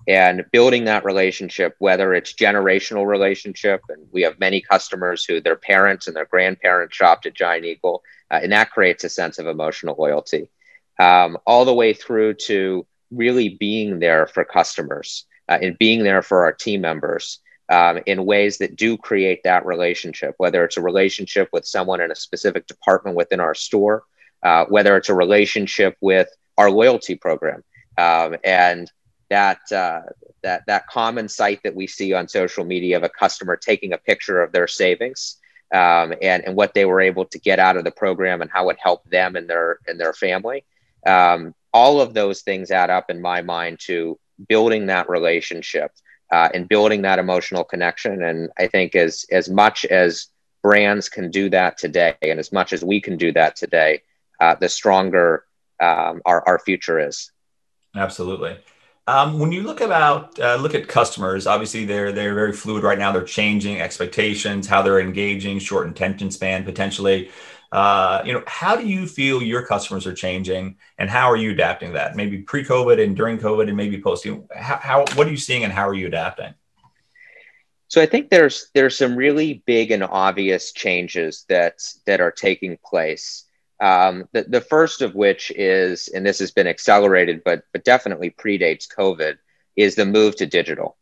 and 0.07 0.45
building 0.53 0.85
that 0.85 1.05
relationship 1.05 1.75
whether 1.79 2.13
it's 2.15 2.35
generational 2.35 3.07
relationship 3.07 3.81
and 3.89 4.07
we 4.13 4.23
have 4.23 4.39
many 4.39 4.61
customers 4.61 5.25
who 5.25 5.41
their 5.41 5.57
parents 5.57 6.07
and 6.07 6.17
their 6.17 6.27
grandparents 6.27 6.95
shopped 6.95 7.27
at 7.27 7.35
giant 7.35 7.65
eagle 7.65 8.03
uh, 8.31 8.41
and 8.43 8.53
that 8.53 8.71
creates 8.71 9.05
a 9.05 9.09
sense 9.09 9.39
of 9.39 9.47
emotional 9.47 9.97
loyalty 9.99 10.49
um, 10.99 11.37
all 11.47 11.65
the 11.65 11.75
way 11.75 11.93
through 11.93 12.35
to 12.35 12.87
really 13.11 13.49
being 13.49 13.99
there 13.99 14.27
for 14.27 14.45
customers 14.45 15.27
uh, 15.49 15.59
and 15.61 15.79
being 15.79 16.03
there 16.03 16.23
for 16.23 16.45
our 16.45 16.53
team 16.53 16.81
members 16.81 17.41
um, 17.71 17.99
in 18.07 18.27
ways 18.27 18.59
that 18.59 18.77
do 18.77 18.97
create 18.97 19.43
that 19.45 19.65
relationship 19.65 20.35
whether 20.39 20.65
it's 20.65 20.77
a 20.77 20.83
relationship 20.83 21.49
with 21.53 21.67
someone 21.67 22.01
in 22.01 22.11
a 22.11 22.17
specific 22.17 22.67
department 22.67 23.17
within 23.17 23.41
our 23.41 23.55
store 23.55 24.03
uh, 24.43 24.67
whether 24.67 24.97
it's 24.97 25.09
a 25.09 25.15
relationship 25.15 25.97
with 26.01 26.29
our 26.59 26.71
loyalty 26.71 27.15
program 27.15 27.65
um, 27.97 28.37
and 28.45 28.91
that 29.35 29.73
uh, 29.73 30.03
that 30.45 30.63
that 30.67 30.87
common 30.87 31.29
sight 31.29 31.61
that 31.65 31.75
we 31.75 31.89
see 31.89 32.13
on 32.13 32.29
social 32.29 32.65
media 32.65 32.97
of 32.97 33.03
a 33.03 33.09
customer 33.09 33.57
taking 33.57 33.93
a 33.93 33.99
picture 33.99 34.41
of 34.41 34.53
their 34.53 34.69
savings 34.69 35.39
um, 35.75 36.15
and 36.23 36.45
and 36.47 36.55
what 36.55 36.73
they 36.73 36.85
were 36.85 37.01
able 37.01 37.25
to 37.25 37.39
get 37.41 37.59
out 37.59 37.77
of 37.77 37.83
the 37.83 37.91
program 37.91 38.43
and 38.43 38.51
how 38.51 38.69
it 38.69 38.77
helped 38.81 39.11
them 39.11 39.35
and 39.35 39.51
their 39.51 39.79
and 39.89 39.99
their 39.99 40.13
family. 40.13 40.65
Um, 41.05 41.53
all 41.73 42.01
of 42.01 42.15
those 42.15 42.43
things 42.43 42.71
add 42.71 42.91
up 42.91 43.11
in 43.11 43.21
my 43.21 43.43
mind 43.43 43.81
to 43.87 44.17
building 44.49 44.87
that 44.87 45.09
relationship 45.09 45.91
uh, 46.33 46.49
and 46.55 46.69
building 46.69 47.03
that 47.03 47.19
emotional 47.19 47.65
connection. 47.65 48.23
And 48.23 48.51
I 48.57 48.69
think 48.69 48.95
as 48.95 49.27
as 49.33 49.51
much 49.51 49.85
as 49.85 50.29
brands 50.63 51.09
can 51.09 51.29
do 51.33 51.51
that 51.51 51.77
today, 51.77 52.15
and 52.23 52.39
as 52.39 52.53
much 52.53 52.73
as 52.73 52.85
we 52.85 53.01
can 53.01 53.17
do 53.17 53.33
that 53.33 53.57
today, 53.57 54.03
uh, 54.41 54.55
the 54.55 54.69
stronger 54.69 55.45
um, 55.81 56.23
our 56.25 56.47
our 56.47 56.61
future 56.61 57.01
is. 57.01 57.33
Absolutely. 57.97 58.59
Um, 59.07 59.39
when 59.39 59.53
you 59.53 59.63
look 59.63 59.83
about 59.83 60.39
uh, 60.41 60.57
look 60.57 60.75
at 60.75 60.89
customers, 60.89 61.47
obviously 61.47 61.85
they're 61.85 62.11
they're 62.11 62.35
very 62.35 62.53
fluid 62.53 62.83
right 62.85 62.99
now. 62.99 63.13
They're 63.13 63.23
changing 63.23 63.81
expectations, 63.81 64.67
how 64.67 64.81
they're 64.81 65.01
engaging, 65.01 65.59
short 65.59 65.89
attention 65.89 66.31
span 66.31 66.65
potentially. 66.65 67.31
Uh, 67.71 68.23
you 68.25 68.33
know, 68.33 68.43
how 68.47 68.77
do 68.77 68.87
you 68.87 69.07
feel 69.07 69.43
your 69.43 69.67
customers 69.67 70.07
are 70.07 70.15
changing, 70.15 70.77
and 70.97 71.11
how 71.11 71.31
are 71.31 71.37
you 71.37 71.51
adapting 71.51 71.93
that? 71.95 72.17
Maybe 72.17 72.39
pre-COVID 72.39 73.03
and 73.03 73.17
during 73.17 73.37
COVID, 73.39 73.69
and 73.69 73.77
maybe 73.77 74.01
post. 74.01 74.27
How, 74.55 74.77
how 74.77 74.99
what 75.17 75.27
are 75.27 75.31
you 75.31 75.37
seeing, 75.37 75.65
and 75.65 75.73
how 75.73 75.87
are 75.87 75.95
you 75.95 76.07
adapting? 76.07 76.55
So 77.89 78.01
I 78.01 78.07
think 78.07 78.31
there's 78.31 78.71
there's 78.75 78.97
some 78.97 79.17
really 79.17 79.63
big 79.67 79.91
and 79.91 80.03
obvious 80.03 80.73
changes 80.73 81.45
that 81.49 81.83
that 82.07 82.21
are 82.21 82.33
taking 82.33 82.79
place. 82.83 83.45
Um, 83.81 84.29
the, 84.33 84.45
the 84.45 84.61
first 84.61 85.03
of 85.03 85.15
which 85.15 85.51
is, 85.51 86.09
and 86.09 86.25
this 86.25 86.39
has 86.39 86.53
been 86.53 86.67
accelerated, 86.67 87.43
but, 87.45 87.65
but 87.73 87.85
definitely 87.85 88.31
predates 88.31 88.87
COVID, 88.89 89.37
is 89.77 89.95
the 89.95 90.07
move 90.07 90.37
to 90.37 90.47
digital. 90.47 90.97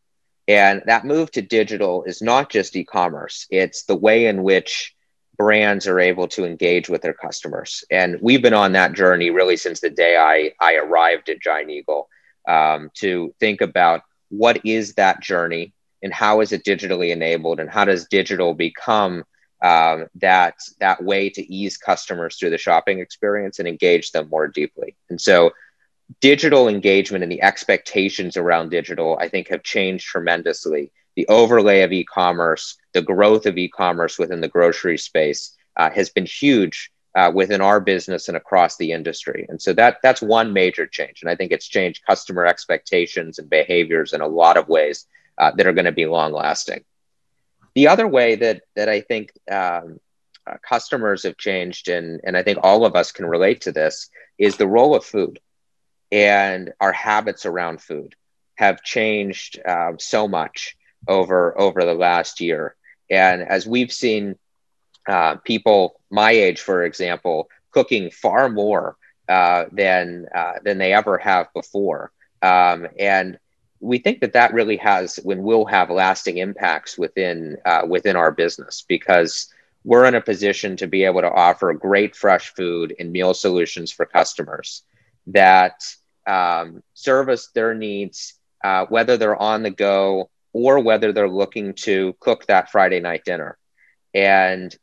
And 0.49 0.83
that 0.87 1.05
move 1.05 1.31
to 1.33 1.43
digital 1.43 2.05
is 2.05 2.23
not 2.23 2.51
just 2.51 2.75
e 2.77 2.85
commerce, 2.85 3.47
it's 3.51 3.85
the 3.85 3.95
way 3.97 4.27
in 4.27 4.43
which 4.43 4.95
brands 5.37 5.87
are 5.87 6.01
able 6.01 6.29
to 6.29 6.45
engage 6.45 6.89
with 6.89 7.03
their 7.03 7.15
customers. 7.15 7.85
And 7.91 8.19
we've 8.21 8.43
been 8.43 8.55
on 8.55 8.73
that 8.73 8.93
journey 8.93 9.31
really 9.31 9.57
since 9.57 9.81
the 9.81 9.91
day 9.91 10.17
I, 10.17 10.53
I 10.61 10.77
arrived 10.77 11.29
at 11.29 11.41
Giant 11.41 11.71
Eagle 11.71 12.09
um, 12.49 12.91
to 12.95 13.35
think 13.41 13.61
about 13.61 14.03
what 14.29 14.65
is 14.65 14.95
that 14.95 15.21
journey 15.21 15.73
and 16.03 16.13
how 16.13 16.41
is 16.41 16.53
it 16.53 16.65
digitally 16.65 17.11
enabled 17.11 17.61
and 17.61 17.71
how 17.71 17.85
does 17.85 18.07
digital 18.07 18.55
become 18.55 19.25
um, 19.63 20.09
that 20.17 20.57
that 20.81 21.03
way 21.03 21.31
to 21.31 21.53
ease 21.53 21.77
customers 21.77 22.37
through 22.37 22.51
the 22.51 22.59
shopping 22.59 22.99
experience 22.99 23.59
and 23.59 23.69
engage 23.69 24.11
them 24.11 24.29
more 24.29 24.49
deeply. 24.49 24.97
And 25.09 25.21
so, 25.21 25.53
digital 26.21 26.69
engagement 26.69 27.23
and 27.23 27.33
the 27.33 27.43
expectations 27.43 28.37
around 28.37 28.71
digital, 28.71 29.17
I 29.21 29.29
think, 29.29 29.49
have 29.49 29.63
changed 29.63 30.07
tremendously. 30.07 30.91
The 31.15 31.29
overlay 31.29 31.83
of 31.83 31.93
e-commerce, 31.93 32.79
the 32.93 33.03
growth 33.03 33.47
of 33.47 33.59
e-commerce 33.59 34.19
within 34.19 34.41
the 34.41 34.49
grocery 34.49 34.99
space, 34.99 35.57
uh, 35.77 35.91
has 35.91 36.11
been 36.11 36.27
huge 36.27 36.91
uh, 37.15 37.31
within 37.35 37.61
our 37.61 37.81
business 37.81 38.29
and 38.29 38.37
across 38.37 38.77
the 38.77 38.93
industry. 38.93 39.47
And 39.49 39.61
so 39.61 39.73
that 39.75 39.99
that's 40.03 40.23
one 40.23 40.53
major 40.53 40.87
change. 40.87 41.21
And 41.21 41.31
I 41.31 41.37
think 41.37 41.53
it's 41.53 41.69
changed 41.69 42.07
customer 42.07 42.47
expectations 42.47 43.39
and 43.39 43.51
behaviors 43.51 44.13
in 44.13 44.23
a 44.23 44.27
lot 44.27 44.57
of 44.57 44.69
ways 44.69 45.07
uh, 45.39 45.51
that 45.53 45.67
are 45.67 45.73
going 45.73 45.85
to 45.85 45.93
be 45.93 46.07
long 46.07 46.33
lasting. 46.33 46.85
The 47.75 47.89
other 47.89 48.07
way 48.07 48.37
that 48.37 48.63
that 48.77 48.89
I 48.89 49.01
think 49.01 49.33
um, 49.51 49.99
uh, 50.47 50.57
customers 50.69 51.23
have 51.23 51.37
changed, 51.37 51.89
and 51.89 52.21
and 52.25 52.37
I 52.37 52.43
think 52.43 52.59
all 52.63 52.85
of 52.85 52.97
us 52.97 53.13
can 53.13 53.27
relate 53.27 53.63
to 53.63 53.73
this, 53.73 54.11
is 54.39 54.57
the 54.57 54.67
role 54.67 54.95
of 54.95 55.05
food, 55.05 55.41
and 56.11 56.73
our 56.81 56.93
habits 56.93 57.47
around 57.47 57.81
food 57.81 58.15
have 58.57 58.83
changed 58.83 59.61
uh, 59.65 59.93
so 59.99 60.29
much 60.29 60.77
over 61.09 61.59
over 61.59 61.85
the 61.85 61.95
last 61.95 62.41
year. 62.41 62.77
And 63.11 63.43
as 63.43 63.67
we've 63.67 63.93
seen 63.93 64.37
uh, 65.09 65.37
people 65.37 66.01
my 66.11 66.31
age, 66.31 66.61
for 66.61 66.85
example, 66.85 67.49
cooking 67.71 68.11
far 68.11 68.49
more 68.49 68.97
uh, 69.29 69.65
than 69.73 70.27
uh, 70.35 70.55
than 70.65 70.79
they 70.79 70.93
ever 70.93 71.19
have 71.19 71.47
before, 71.55 72.13
um, 72.43 72.87
and 72.99 73.39
we 73.83 73.99
think 73.99 74.21
that 74.21 74.33
that 74.33 74.55
really 74.55 74.77
has 74.77 75.17
when 75.25 75.43
will 75.43 75.65
have 75.67 75.91
lasting 75.91 76.39
impacts 76.39 76.97
within 76.97 77.57
uh, 77.67 77.83
within 77.87 78.15
our 78.15 78.31
business 78.31 78.85
because 78.87 79.53
we're 79.85 80.05
in 80.07 80.15
a 80.15 80.21
position 80.21 80.77
to 80.77 80.87
be 80.87 81.05
able 81.05 81.21
to 81.21 81.31
offer 81.31 81.75
great 81.75 82.15
fresh 82.15 82.55
food 82.55 82.95
and 83.01 83.11
meal 83.11 83.35
solutions 83.35 83.91
for 83.91 84.07
customers 84.07 84.85
that 85.27 85.83
um, 86.27 86.85
service 86.95 87.49
their 87.49 87.75
needs, 87.75 88.35
uh, 88.63 88.87
whether 88.89 89.17
they're 89.17 89.41
on 89.41 89.65
the 89.65 89.71
go 89.71 90.31
or 90.53 90.79
whether 90.79 91.13
they're 91.13 91.29
looking 91.29 91.75
to 91.75 92.15
cook 92.21 92.47
that 92.47 92.71
Friday 92.71 93.01
night 93.01 93.25
dinner. 93.25 93.59
And 94.15 94.75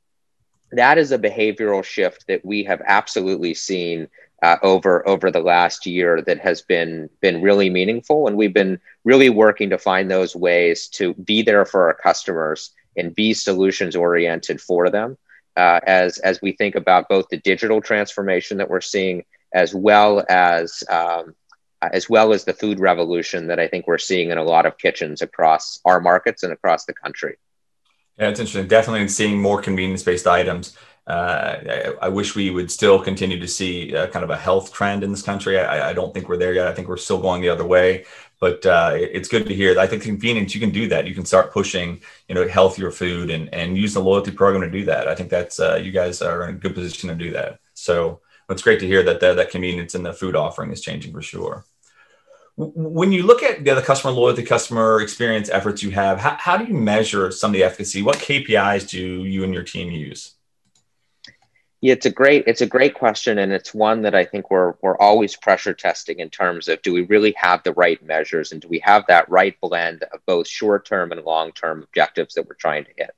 that 0.73 0.97
is 0.97 1.13
a 1.13 1.17
behavioral 1.17 1.83
shift 1.83 2.27
that 2.27 2.43
we 2.43 2.65
have 2.65 2.81
absolutely 2.85 3.53
seen 3.53 4.09
uh, 4.41 4.57
over 4.63 5.07
over 5.07 5.31
the 5.31 5.41
last 5.41 5.85
year 5.85 6.21
that 6.21 6.39
has 6.39 6.61
been 6.61 7.09
been 7.21 7.41
really 7.41 7.69
meaningful, 7.69 8.27
and 8.27 8.37
we've 8.37 8.53
been 8.53 8.79
really 9.03 9.29
working 9.29 9.69
to 9.69 9.77
find 9.77 10.09
those 10.09 10.35
ways 10.35 10.87
to 10.87 11.13
be 11.15 11.41
there 11.41 11.65
for 11.65 11.87
our 11.87 11.93
customers 11.93 12.71
and 12.95 13.15
be 13.15 13.33
solutions 13.33 13.95
oriented 13.95 14.61
for 14.61 14.89
them. 14.89 15.17
Uh, 15.57 15.79
as 15.85 16.17
as 16.19 16.41
we 16.41 16.53
think 16.53 16.75
about 16.75 17.09
both 17.09 17.27
the 17.29 17.37
digital 17.37 17.81
transformation 17.81 18.57
that 18.57 18.69
we're 18.69 18.81
seeing, 18.81 19.25
as 19.53 19.73
well 19.73 20.23
as 20.29 20.83
um, 20.89 21.35
as 21.81 22.09
well 22.09 22.33
as 22.33 22.45
the 22.45 22.53
food 22.53 22.79
revolution 22.79 23.47
that 23.47 23.59
I 23.59 23.67
think 23.67 23.87
we're 23.87 23.97
seeing 23.97 24.31
in 24.31 24.37
a 24.37 24.43
lot 24.43 24.65
of 24.65 24.77
kitchens 24.77 25.21
across 25.21 25.79
our 25.85 25.99
markets 25.99 26.43
and 26.43 26.53
across 26.53 26.85
the 26.85 26.93
country. 26.93 27.37
Yeah, 28.17 28.29
it's 28.29 28.39
interesting. 28.39 28.67
Definitely 28.67 29.07
seeing 29.07 29.41
more 29.41 29.61
convenience 29.61 30.03
based 30.03 30.27
items. 30.27 30.77
Uh, 31.09 31.57
I, 32.01 32.05
I, 32.05 32.09
wish 32.09 32.35
we 32.35 32.51
would 32.51 32.69
still 32.69 32.99
continue 32.99 33.39
to 33.39 33.47
see 33.47 33.95
uh, 33.95 34.07
kind 34.07 34.23
of 34.23 34.29
a 34.29 34.37
health 34.37 34.71
trend 34.71 35.03
in 35.03 35.09
this 35.09 35.23
country. 35.23 35.59
I, 35.59 35.89
I, 35.89 35.93
don't 35.93 36.13
think 36.13 36.29
we're 36.29 36.37
there 36.37 36.53
yet. 36.53 36.67
I 36.67 36.73
think 36.73 36.87
we're 36.87 36.97
still 36.97 37.19
going 37.19 37.41
the 37.41 37.49
other 37.49 37.65
way. 37.65 38.05
But 38.39 38.63
uh, 38.65 38.91
it's 38.93 39.27
good 39.27 39.47
to 39.47 39.55
hear. 39.55 39.77
I 39.79 39.87
think 39.87 40.03
convenience, 40.03 40.53
you 40.53 40.61
can 40.61 40.69
do 40.69 40.87
that. 40.89 41.07
You 41.07 41.15
can 41.15 41.25
start 41.25 41.51
pushing, 41.51 41.99
you 42.27 42.35
know, 42.35 42.47
healthier 42.47 42.91
food 42.91 43.31
and 43.31 43.53
and 43.53 43.75
use 43.75 43.95
the 43.95 44.01
loyalty 44.01 44.31
program 44.31 44.61
to 44.61 44.69
do 44.69 44.85
that. 44.85 45.07
I 45.07 45.15
think 45.15 45.29
that's 45.29 45.59
you 45.59 45.91
guys 45.91 46.21
are 46.21 46.47
in 46.47 46.55
a 46.55 46.57
good 46.57 46.75
position 46.75 47.09
to 47.09 47.15
do 47.15 47.31
that. 47.31 47.59
So 47.73 48.21
it's 48.49 48.61
great 48.61 48.79
to 48.81 48.87
hear 48.87 49.03
that 49.03 49.19
that, 49.19 49.35
that 49.35 49.49
convenience 49.49 49.95
in 49.95 50.03
the 50.03 50.13
food 50.13 50.35
offering 50.35 50.71
is 50.71 50.81
changing 50.81 51.11
for 51.11 51.21
sure 51.21 51.65
when 52.59 53.13
you 53.13 53.23
look 53.23 53.41
at 53.41 53.63
the 53.63 53.81
customer 53.81 54.11
loyalty, 54.11 54.43
customer 54.43 54.99
experience 54.99 55.49
efforts 55.49 55.81
you 55.81 55.91
have, 55.91 56.19
how, 56.19 56.35
how 56.37 56.57
do 56.57 56.65
you 56.65 56.73
measure 56.73 57.31
some 57.31 57.51
of 57.51 57.53
the 57.53 57.63
efficacy? 57.63 58.01
What 58.01 58.17
KPIs 58.17 58.89
do 58.89 59.23
you 59.23 59.45
and 59.45 59.53
your 59.53 59.63
team 59.63 59.89
use? 59.91 60.35
Yeah, 61.81 61.93
it's 61.93 62.05
a 62.05 62.11
great 62.11 62.43
it's 62.45 62.61
a 62.61 62.65
great 62.65 62.93
question, 62.93 63.37
and 63.37 63.53
it's 63.53 63.73
one 63.73 64.01
that 64.01 64.13
I 64.13 64.25
think 64.25 64.51
we're 64.51 64.73
we're 64.81 64.97
always 64.97 65.37
pressure 65.37 65.73
testing 65.73 66.19
in 66.19 66.29
terms 66.29 66.67
of 66.67 66.81
do 66.81 66.91
we 66.91 67.03
really 67.03 67.33
have 67.37 67.63
the 67.63 67.73
right 67.73 68.03
measures 68.03 68.51
and 68.51 68.61
do 68.61 68.67
we 68.67 68.79
have 68.79 69.05
that 69.07 69.29
right 69.29 69.55
blend 69.61 70.03
of 70.03 70.19
both 70.25 70.47
short 70.47 70.85
term 70.85 71.13
and 71.13 71.23
long 71.23 71.53
term 71.53 71.83
objectives 71.83 72.33
that 72.33 72.47
we're 72.47 72.55
trying 72.55 72.83
to 72.83 72.91
hit. 72.97 73.11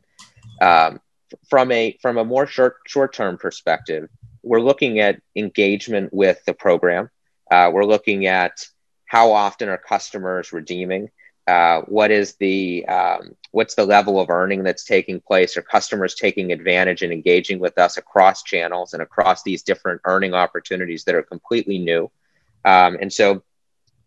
Um, 0.61 1.01
from 1.49 1.71
a 1.71 1.97
from 2.01 2.17
a 2.17 2.25
more 2.25 2.45
short 2.45 2.77
short 2.85 3.13
term 3.13 3.37
perspective, 3.37 4.09
we're 4.43 4.61
looking 4.61 4.99
at 4.99 5.21
engagement 5.35 6.13
with 6.13 6.43
the 6.45 6.53
program. 6.53 7.09
Uh, 7.49 7.71
we're 7.73 7.85
looking 7.85 8.27
at 8.27 8.67
how 9.05 9.31
often 9.31 9.69
are 9.69 9.77
customers 9.77 10.53
redeeming? 10.53 11.09
Uh, 11.47 11.81
what 11.81 12.11
is 12.11 12.35
the 12.35 12.85
um, 12.85 13.35
what's 13.51 13.75
the 13.75 13.85
level 13.85 14.19
of 14.19 14.29
earning 14.29 14.63
that's 14.63 14.83
taking 14.83 15.19
place? 15.19 15.57
Are 15.57 15.61
customers 15.61 16.15
taking 16.15 16.51
advantage 16.51 17.01
and 17.01 17.13
engaging 17.13 17.59
with 17.59 17.77
us 17.77 17.97
across 17.97 18.43
channels 18.43 18.93
and 18.93 19.01
across 19.01 19.43
these 19.43 19.63
different 19.63 20.01
earning 20.05 20.33
opportunities 20.33 21.03
that 21.05 21.15
are 21.15 21.23
completely 21.23 21.77
new? 21.77 22.09
Um, 22.65 22.97
and 23.01 23.11
so, 23.11 23.43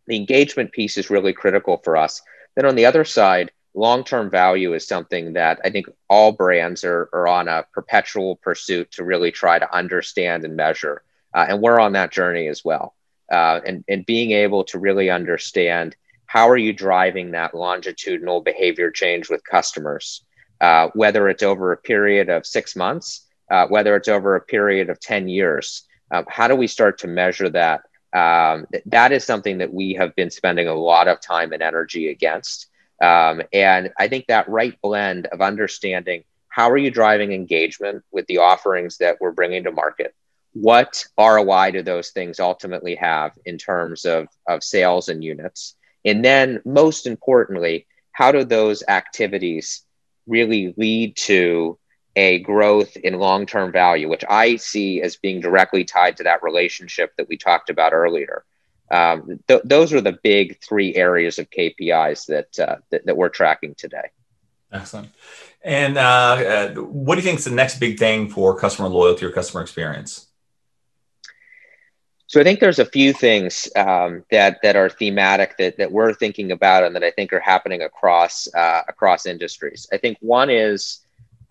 the 0.06 0.16
engagement 0.16 0.72
piece 0.72 0.98
is 0.98 1.08
really 1.08 1.32
critical 1.32 1.78
for 1.78 1.96
us. 1.96 2.20
Then 2.56 2.66
on 2.66 2.74
the 2.74 2.84
other 2.84 3.04
side, 3.04 3.52
long-term 3.72 4.30
value 4.30 4.74
is 4.74 4.86
something 4.86 5.32
that 5.32 5.60
I 5.64 5.70
think 5.70 5.86
all 6.10 6.32
brands 6.32 6.84
are, 6.84 7.08
are 7.12 7.26
on 7.26 7.48
a 7.48 7.64
perpetual 7.72 8.36
pursuit 8.36 8.90
to 8.92 9.04
really 9.04 9.32
try 9.32 9.58
to 9.58 9.74
understand 9.74 10.44
and 10.44 10.56
measure, 10.56 11.02
uh, 11.32 11.46
and 11.48 11.62
we're 11.62 11.80
on 11.80 11.92
that 11.92 12.12
journey 12.12 12.48
as 12.48 12.62
well 12.62 12.94
uh, 13.30 13.60
and, 13.64 13.84
and 13.88 14.06
being 14.06 14.32
able 14.32 14.64
to 14.64 14.78
really 14.78 15.10
understand 15.10 15.96
how 16.34 16.48
are 16.48 16.56
you 16.56 16.72
driving 16.72 17.30
that 17.30 17.54
longitudinal 17.54 18.40
behavior 18.40 18.90
change 18.90 19.30
with 19.30 19.44
customers, 19.44 20.24
uh, 20.60 20.88
whether 20.92 21.28
it's 21.28 21.44
over 21.44 21.70
a 21.70 21.76
period 21.76 22.28
of 22.28 22.44
six 22.44 22.74
months, 22.74 23.28
uh, 23.52 23.68
whether 23.68 23.94
it's 23.94 24.08
over 24.08 24.34
a 24.34 24.40
period 24.40 24.90
of 24.90 24.98
10 24.98 25.28
years. 25.28 25.84
Um, 26.10 26.24
how 26.28 26.48
do 26.48 26.56
we 26.56 26.66
start 26.66 26.98
to 26.98 27.06
measure 27.06 27.50
that? 27.50 27.82
Um, 28.12 28.66
th- 28.72 28.82
that 28.86 29.12
is 29.12 29.22
something 29.22 29.58
that 29.58 29.72
we 29.72 29.94
have 29.94 30.16
been 30.16 30.28
spending 30.32 30.66
a 30.66 30.74
lot 30.74 31.06
of 31.06 31.20
time 31.20 31.52
and 31.52 31.62
energy 31.62 32.08
against. 32.08 32.66
Um, 33.00 33.40
and 33.52 33.92
I 33.96 34.08
think 34.08 34.26
that 34.26 34.48
right 34.48 34.76
blend 34.82 35.26
of 35.26 35.40
understanding 35.40 36.24
how 36.48 36.68
are 36.68 36.76
you 36.76 36.90
driving 36.90 37.30
engagement 37.30 38.02
with 38.10 38.26
the 38.26 38.38
offerings 38.38 38.98
that 38.98 39.18
we're 39.20 39.30
bringing 39.30 39.62
to 39.64 39.70
market? 39.70 40.16
what 40.54 41.04
ROI 41.18 41.72
do 41.72 41.82
those 41.82 42.10
things 42.10 42.38
ultimately 42.38 42.94
have 42.94 43.32
in 43.44 43.58
terms 43.58 44.04
of, 44.04 44.28
of 44.48 44.62
sales 44.62 45.08
and 45.08 45.22
units? 45.22 45.74
And 46.04 46.24
then, 46.24 46.60
most 46.64 47.06
importantly, 47.06 47.86
how 48.12 48.32
do 48.32 48.44
those 48.44 48.82
activities 48.86 49.82
really 50.26 50.74
lead 50.76 51.16
to 51.16 51.78
a 52.16 52.38
growth 52.40 52.96
in 52.96 53.18
long 53.18 53.46
term 53.46 53.72
value, 53.72 54.08
which 54.08 54.24
I 54.28 54.56
see 54.56 55.02
as 55.02 55.16
being 55.16 55.40
directly 55.40 55.84
tied 55.84 56.16
to 56.18 56.24
that 56.24 56.42
relationship 56.42 57.12
that 57.16 57.28
we 57.28 57.36
talked 57.36 57.70
about 57.70 57.92
earlier? 57.92 58.44
Um, 58.90 59.40
th- 59.48 59.62
those 59.64 59.92
are 59.92 60.00
the 60.00 60.18
big 60.22 60.60
three 60.62 60.94
areas 60.94 61.38
of 61.38 61.50
KPIs 61.50 62.26
that, 62.26 62.58
uh, 62.58 62.76
that, 62.90 63.06
that 63.06 63.16
we're 63.16 63.30
tracking 63.30 63.74
today. 63.74 64.10
Excellent. 64.72 65.08
And 65.62 65.96
uh, 65.96 66.00
uh, 66.00 66.74
what 66.74 67.14
do 67.14 67.20
you 67.20 67.24
think 67.24 67.38
is 67.38 67.44
the 67.44 67.50
next 67.50 67.80
big 67.80 67.98
thing 67.98 68.28
for 68.28 68.58
customer 68.58 68.88
loyalty 68.88 69.24
or 69.24 69.30
customer 69.30 69.62
experience? 69.62 70.23
So 72.34 72.40
I 72.40 72.42
think 72.42 72.58
there's 72.58 72.80
a 72.80 72.84
few 72.84 73.12
things 73.12 73.68
um, 73.76 74.24
that 74.32 74.58
that 74.64 74.74
are 74.74 74.88
thematic 74.88 75.56
that 75.58 75.78
that 75.78 75.92
we're 75.92 76.12
thinking 76.12 76.50
about 76.50 76.82
and 76.82 76.96
that 76.96 77.04
I 77.04 77.12
think 77.12 77.32
are 77.32 77.38
happening 77.38 77.82
across 77.82 78.52
uh, 78.52 78.80
across 78.88 79.24
industries. 79.24 79.86
I 79.92 79.98
think 79.98 80.18
one 80.20 80.50
is 80.50 80.98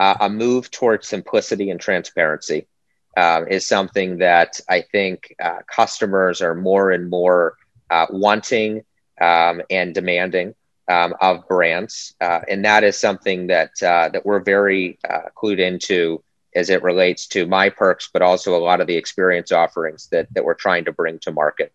uh, 0.01 0.15
a 0.19 0.29
move 0.29 0.71
towards 0.71 1.07
simplicity 1.07 1.69
and 1.69 1.79
transparency 1.79 2.67
uh, 3.15 3.45
is 3.49 3.65
something 3.65 4.17
that 4.17 4.59
I 4.67 4.81
think 4.81 5.33
uh, 5.41 5.59
customers 5.73 6.41
are 6.41 6.53
more 6.53 6.91
and 6.91 7.09
more 7.09 7.55
uh, 7.89 8.07
wanting 8.09 8.83
um, 9.21 9.61
and 9.69 9.93
demanding 9.93 10.53
um, 10.89 11.15
of 11.21 11.47
brands, 11.47 12.13
uh, 12.19 12.41
and 12.49 12.65
that 12.65 12.83
is 12.83 12.99
something 12.99 13.47
that 13.47 13.69
that 13.79 14.25
we're 14.25 14.43
very 14.43 14.99
clued 15.33 15.59
into 15.59 16.21
as 16.55 16.69
it 16.69 16.83
relates 16.83 17.27
to 17.27 17.45
my 17.45 17.69
perks, 17.69 18.09
but 18.11 18.21
also 18.21 18.55
a 18.55 18.63
lot 18.63 18.81
of 18.81 18.87
the 18.87 18.95
experience 18.95 19.51
offerings 19.51 20.07
that, 20.11 20.27
that 20.33 20.45
we're 20.45 20.53
trying 20.53 20.85
to 20.85 20.91
bring 20.91 21.19
to 21.19 21.31
market. 21.31 21.73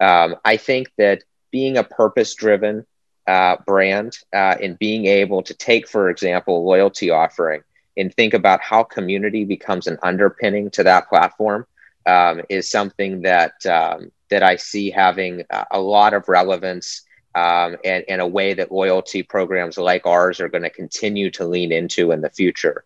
Um, 0.00 0.36
I 0.44 0.56
think 0.56 0.90
that 0.98 1.22
being 1.50 1.76
a 1.76 1.84
purpose 1.84 2.34
driven 2.34 2.86
uh, 3.26 3.56
brand 3.66 4.18
uh, 4.32 4.56
and 4.62 4.78
being 4.78 5.06
able 5.06 5.42
to 5.42 5.54
take, 5.54 5.88
for 5.88 6.10
example, 6.10 6.64
loyalty 6.64 7.10
offering 7.10 7.62
and 7.96 8.14
think 8.14 8.34
about 8.34 8.60
how 8.60 8.82
community 8.82 9.44
becomes 9.44 9.86
an 9.86 9.98
underpinning 10.02 10.70
to 10.70 10.84
that 10.84 11.08
platform 11.08 11.66
um, 12.04 12.42
is 12.48 12.70
something 12.70 13.22
that 13.22 13.64
um, 13.66 14.12
that 14.28 14.42
I 14.42 14.56
see 14.56 14.90
having 14.90 15.44
a 15.70 15.80
lot 15.80 16.12
of 16.12 16.28
relevance 16.28 17.02
um, 17.34 17.76
and, 17.84 18.04
and 18.08 18.20
a 18.20 18.26
way 18.26 18.54
that 18.54 18.72
loyalty 18.72 19.22
programs 19.22 19.78
like 19.78 20.06
ours 20.06 20.40
are 20.40 20.48
going 20.48 20.62
to 20.62 20.70
continue 20.70 21.30
to 21.32 21.46
lean 21.46 21.70
into 21.70 22.10
in 22.10 22.22
the 22.22 22.30
future. 22.30 22.84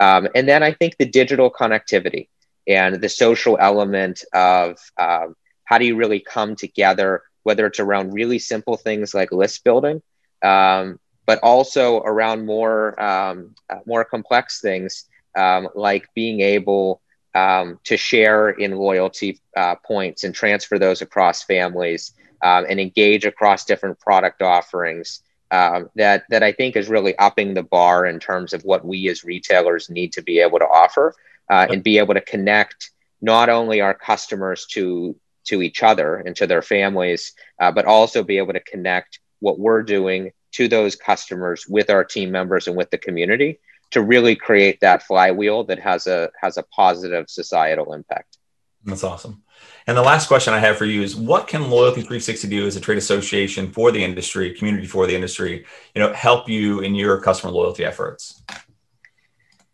Um, 0.00 0.28
and 0.34 0.48
then 0.48 0.62
I 0.62 0.72
think 0.72 0.96
the 0.96 1.06
digital 1.06 1.50
connectivity 1.50 2.28
and 2.66 3.00
the 3.00 3.08
social 3.08 3.58
element 3.60 4.24
of 4.32 4.78
um, 4.98 5.36
how 5.64 5.78
do 5.78 5.84
you 5.84 5.94
really 5.94 6.20
come 6.20 6.56
together, 6.56 7.22
whether 7.42 7.66
it's 7.66 7.80
around 7.80 8.14
really 8.14 8.38
simple 8.38 8.76
things 8.76 9.14
like 9.14 9.30
list 9.30 9.62
building, 9.62 10.02
um, 10.42 10.98
but 11.26 11.38
also 11.42 11.98
around 11.98 12.46
more 12.46 13.00
um, 13.00 13.54
uh, 13.68 13.80
more 13.86 14.04
complex 14.04 14.60
things 14.60 15.04
um, 15.36 15.68
like 15.74 16.08
being 16.14 16.40
able 16.40 17.02
um, 17.34 17.78
to 17.84 17.96
share 17.96 18.48
in 18.48 18.72
loyalty 18.72 19.38
uh, 19.56 19.76
points 19.76 20.24
and 20.24 20.34
transfer 20.34 20.78
those 20.78 21.02
across 21.02 21.44
families 21.44 22.12
and 22.42 22.80
engage 22.80 23.26
across 23.26 23.66
different 23.66 24.00
product 24.00 24.40
offerings 24.40 25.22
um, 25.50 25.90
that 25.96 26.24
that 26.30 26.42
I 26.42 26.52
think 26.52 26.76
is 26.76 26.88
really 26.88 27.16
upping 27.18 27.54
the 27.54 27.62
bar 27.62 28.06
in 28.06 28.20
terms 28.20 28.52
of 28.52 28.62
what 28.62 28.84
we 28.84 29.08
as 29.08 29.24
retailers 29.24 29.90
need 29.90 30.12
to 30.14 30.22
be 30.22 30.40
able 30.40 30.58
to 30.58 30.66
offer 30.66 31.14
uh, 31.50 31.66
and 31.70 31.82
be 31.82 31.98
able 31.98 32.14
to 32.14 32.20
connect 32.20 32.90
not 33.20 33.48
only 33.48 33.80
our 33.80 33.94
customers 33.94 34.66
to 34.72 35.16
to 35.44 35.62
each 35.62 35.82
other 35.82 36.16
and 36.16 36.36
to 36.36 36.46
their 36.46 36.62
families, 36.62 37.32
uh, 37.60 37.72
but 37.72 37.86
also 37.86 38.22
be 38.22 38.38
able 38.38 38.52
to 38.52 38.60
connect 38.60 39.18
what 39.40 39.58
we're 39.58 39.82
doing 39.82 40.30
to 40.52 40.68
those 40.68 40.96
customers 40.96 41.66
with 41.66 41.90
our 41.90 42.04
team 42.04 42.30
members 42.30 42.66
and 42.66 42.76
with 42.76 42.90
the 42.90 42.98
community 42.98 43.58
to 43.90 44.02
really 44.02 44.36
create 44.36 44.80
that 44.80 45.02
flywheel 45.02 45.64
that 45.64 45.78
has 45.78 46.06
a 46.06 46.30
has 46.40 46.56
a 46.56 46.62
positive 46.62 47.28
societal 47.28 47.92
impact. 47.92 48.38
That's 48.84 49.04
awesome. 49.04 49.42
And 49.86 49.96
the 49.96 50.02
last 50.02 50.28
question 50.28 50.54
I 50.54 50.58
have 50.58 50.76
for 50.76 50.84
you 50.84 51.02
is 51.02 51.16
what 51.16 51.48
can 51.48 51.70
Loyalty 51.70 52.02
360 52.02 52.48
do 52.48 52.66
as 52.66 52.76
a 52.76 52.80
trade 52.80 52.98
association 52.98 53.72
for 53.72 53.90
the 53.90 54.02
industry, 54.02 54.54
community 54.54 54.86
for 54.86 55.06
the 55.06 55.14
industry, 55.14 55.64
you 55.94 56.00
know, 56.00 56.12
help 56.12 56.48
you 56.48 56.80
in 56.80 56.94
your 56.94 57.20
customer 57.20 57.52
loyalty 57.52 57.84
efforts? 57.84 58.42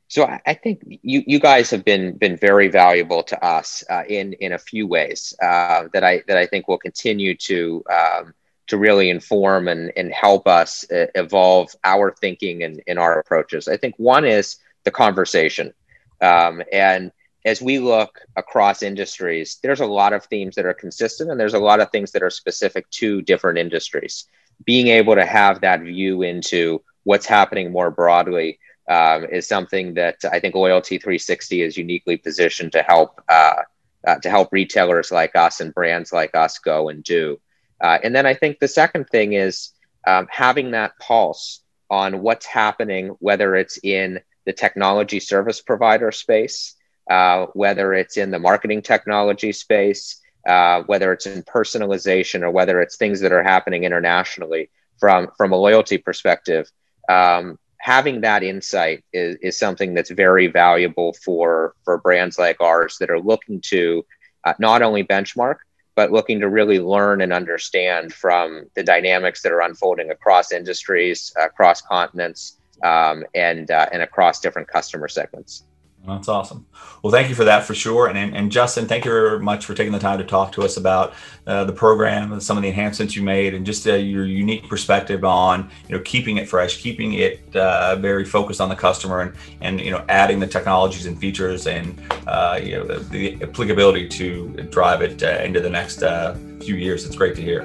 So 0.08 0.24
I 0.46 0.54
think 0.54 0.82
you, 1.02 1.22
you 1.26 1.40
guys 1.40 1.68
have 1.70 1.84
been 1.84 2.16
been 2.16 2.36
very 2.36 2.68
valuable 2.68 3.22
to 3.24 3.44
us 3.44 3.82
uh, 3.90 4.04
in 4.08 4.34
in 4.34 4.52
a 4.52 4.58
few 4.58 4.86
ways 4.86 5.34
uh, 5.42 5.88
that 5.92 6.04
I 6.04 6.22
that 6.28 6.36
I 6.36 6.46
think 6.46 6.68
will 6.68 6.78
continue 6.78 7.34
to 7.34 7.84
um, 7.90 8.34
to 8.68 8.78
really 8.78 9.10
inform 9.10 9.68
and, 9.68 9.92
and 9.96 10.12
help 10.12 10.46
us 10.46 10.90
uh, 10.90 11.06
evolve 11.14 11.74
our 11.84 12.14
thinking 12.20 12.62
and, 12.62 12.82
and 12.86 12.98
our 12.98 13.18
approaches. 13.18 13.68
I 13.68 13.76
think 13.76 13.94
one 13.98 14.24
is 14.24 14.56
the 14.84 14.90
conversation, 14.90 15.74
um, 16.20 16.62
and 16.72 17.10
as 17.46 17.62
we 17.62 17.78
look 17.78 18.20
across 18.34 18.82
industries, 18.82 19.58
there's 19.62 19.80
a 19.80 19.86
lot 19.86 20.12
of 20.12 20.24
themes 20.24 20.56
that 20.56 20.66
are 20.66 20.74
consistent 20.74 21.30
and 21.30 21.38
there's 21.38 21.54
a 21.54 21.58
lot 21.60 21.78
of 21.78 21.90
things 21.90 22.10
that 22.10 22.22
are 22.22 22.30
specific 22.30 22.90
to 22.90 23.22
different 23.22 23.56
industries. 23.56 24.24
Being 24.64 24.88
able 24.88 25.14
to 25.14 25.24
have 25.24 25.60
that 25.60 25.80
view 25.80 26.22
into 26.22 26.82
what's 27.04 27.24
happening 27.24 27.70
more 27.70 27.92
broadly 27.92 28.58
um, 28.90 29.26
is 29.26 29.46
something 29.46 29.94
that 29.94 30.16
I 30.30 30.40
think 30.40 30.56
Loyalty 30.56 30.98
360 30.98 31.62
is 31.62 31.76
uniquely 31.76 32.16
positioned 32.16 32.72
to 32.72 32.82
help 32.82 33.22
uh, 33.28 33.62
uh, 34.06 34.16
to 34.16 34.30
help 34.30 34.48
retailers 34.52 35.10
like 35.10 35.34
us 35.36 35.60
and 35.60 35.74
brands 35.74 36.12
like 36.12 36.34
us 36.34 36.58
go 36.58 36.88
and 36.88 37.02
do. 37.02 37.40
Uh, 37.80 37.98
and 38.02 38.14
then 38.14 38.26
I 38.26 38.34
think 38.34 38.58
the 38.58 38.68
second 38.68 39.08
thing 39.08 39.34
is 39.34 39.70
um, 40.06 40.26
having 40.30 40.72
that 40.72 40.98
pulse 40.98 41.60
on 41.90 42.22
what's 42.22 42.46
happening, 42.46 43.08
whether 43.20 43.54
it's 43.56 43.78
in 43.82 44.20
the 44.44 44.52
technology 44.52 45.20
service 45.20 45.60
provider 45.60 46.12
space, 46.12 46.75
uh, 47.10 47.46
whether 47.54 47.94
it's 47.94 48.16
in 48.16 48.30
the 48.30 48.38
marketing 48.38 48.82
technology 48.82 49.52
space, 49.52 50.20
uh, 50.46 50.82
whether 50.86 51.12
it's 51.12 51.26
in 51.26 51.42
personalization, 51.42 52.42
or 52.42 52.50
whether 52.50 52.80
it's 52.80 52.96
things 52.96 53.20
that 53.20 53.32
are 53.32 53.42
happening 53.42 53.84
internationally 53.84 54.70
from, 54.98 55.28
from 55.36 55.52
a 55.52 55.56
loyalty 55.56 55.98
perspective. 55.98 56.70
Um, 57.08 57.58
having 57.78 58.22
that 58.22 58.42
insight 58.42 59.04
is, 59.12 59.36
is 59.42 59.58
something 59.58 59.94
that's 59.94 60.10
very 60.10 60.48
valuable 60.48 61.12
for, 61.12 61.74
for 61.84 61.98
brands 61.98 62.38
like 62.38 62.60
ours 62.60 62.96
that 62.98 63.10
are 63.10 63.20
looking 63.20 63.60
to 63.60 64.04
uh, 64.44 64.54
not 64.58 64.82
only 64.82 65.04
benchmark, 65.04 65.56
but 65.94 66.12
looking 66.12 66.40
to 66.40 66.48
really 66.48 66.78
learn 66.78 67.22
and 67.22 67.32
understand 67.32 68.12
from 68.12 68.66
the 68.74 68.82
dynamics 68.82 69.42
that 69.42 69.52
are 69.52 69.62
unfolding 69.62 70.10
across 70.10 70.52
industries, 70.52 71.32
across 71.36 71.80
continents, 71.80 72.58
um, 72.82 73.24
and, 73.34 73.70
uh, 73.70 73.86
and 73.92 74.02
across 74.02 74.40
different 74.40 74.68
customer 74.68 75.08
segments. 75.08 75.64
That's 76.06 76.28
awesome. 76.28 76.66
Well, 77.02 77.10
thank 77.10 77.28
you 77.28 77.34
for 77.34 77.44
that 77.44 77.64
for 77.64 77.74
sure. 77.74 78.06
And, 78.06 78.16
and, 78.16 78.36
and 78.36 78.52
Justin, 78.52 78.86
thank 78.86 79.04
you 79.04 79.10
very 79.10 79.40
much 79.40 79.64
for 79.64 79.74
taking 79.74 79.92
the 79.92 79.98
time 79.98 80.18
to 80.18 80.24
talk 80.24 80.52
to 80.52 80.62
us 80.62 80.76
about 80.76 81.14
uh, 81.46 81.64
the 81.64 81.72
program 81.72 82.32
and 82.32 82.42
some 82.42 82.56
of 82.56 82.62
the 82.62 82.68
enhancements 82.68 83.16
you 83.16 83.22
made 83.22 83.54
and 83.54 83.66
just 83.66 83.86
uh, 83.86 83.94
your 83.94 84.24
unique 84.24 84.68
perspective 84.68 85.24
on, 85.24 85.70
you 85.88 85.96
know, 85.96 86.02
keeping 86.04 86.36
it 86.36 86.48
fresh, 86.48 86.80
keeping 86.80 87.14
it 87.14 87.54
uh, 87.56 87.96
very 87.96 88.24
focused 88.24 88.60
on 88.60 88.68
the 88.68 88.76
customer 88.76 89.20
and, 89.20 89.34
and, 89.60 89.80
you 89.80 89.90
know, 89.90 90.04
adding 90.08 90.38
the 90.38 90.46
technologies 90.46 91.06
and 91.06 91.18
features 91.18 91.66
and, 91.66 92.00
uh, 92.26 92.58
you 92.62 92.72
know, 92.72 92.84
the, 92.84 92.98
the, 93.10 93.42
applicability 93.42 94.08
to 94.08 94.48
drive 94.70 95.02
it 95.02 95.22
uh, 95.22 95.42
into 95.42 95.60
the 95.60 95.70
next 95.70 96.02
uh, 96.02 96.34
few 96.60 96.76
years. 96.76 97.04
It's 97.04 97.16
great 97.16 97.34
to 97.36 97.42
hear. 97.42 97.62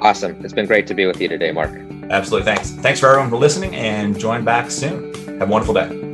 Awesome. 0.00 0.42
It's 0.44 0.52
been 0.52 0.66
great 0.66 0.86
to 0.88 0.94
be 0.94 1.06
with 1.06 1.20
you 1.20 1.28
today, 1.28 1.52
Mark. 1.52 1.70
Absolutely. 2.10 2.44
Thanks. 2.44 2.70
Thanks 2.70 3.00
for 3.00 3.08
everyone 3.08 3.30
for 3.30 3.36
listening 3.36 3.74
and 3.74 4.18
join 4.18 4.44
back 4.44 4.70
soon. 4.70 5.14
Have 5.38 5.48
a 5.48 5.52
wonderful 5.52 5.74
day. 5.74 6.05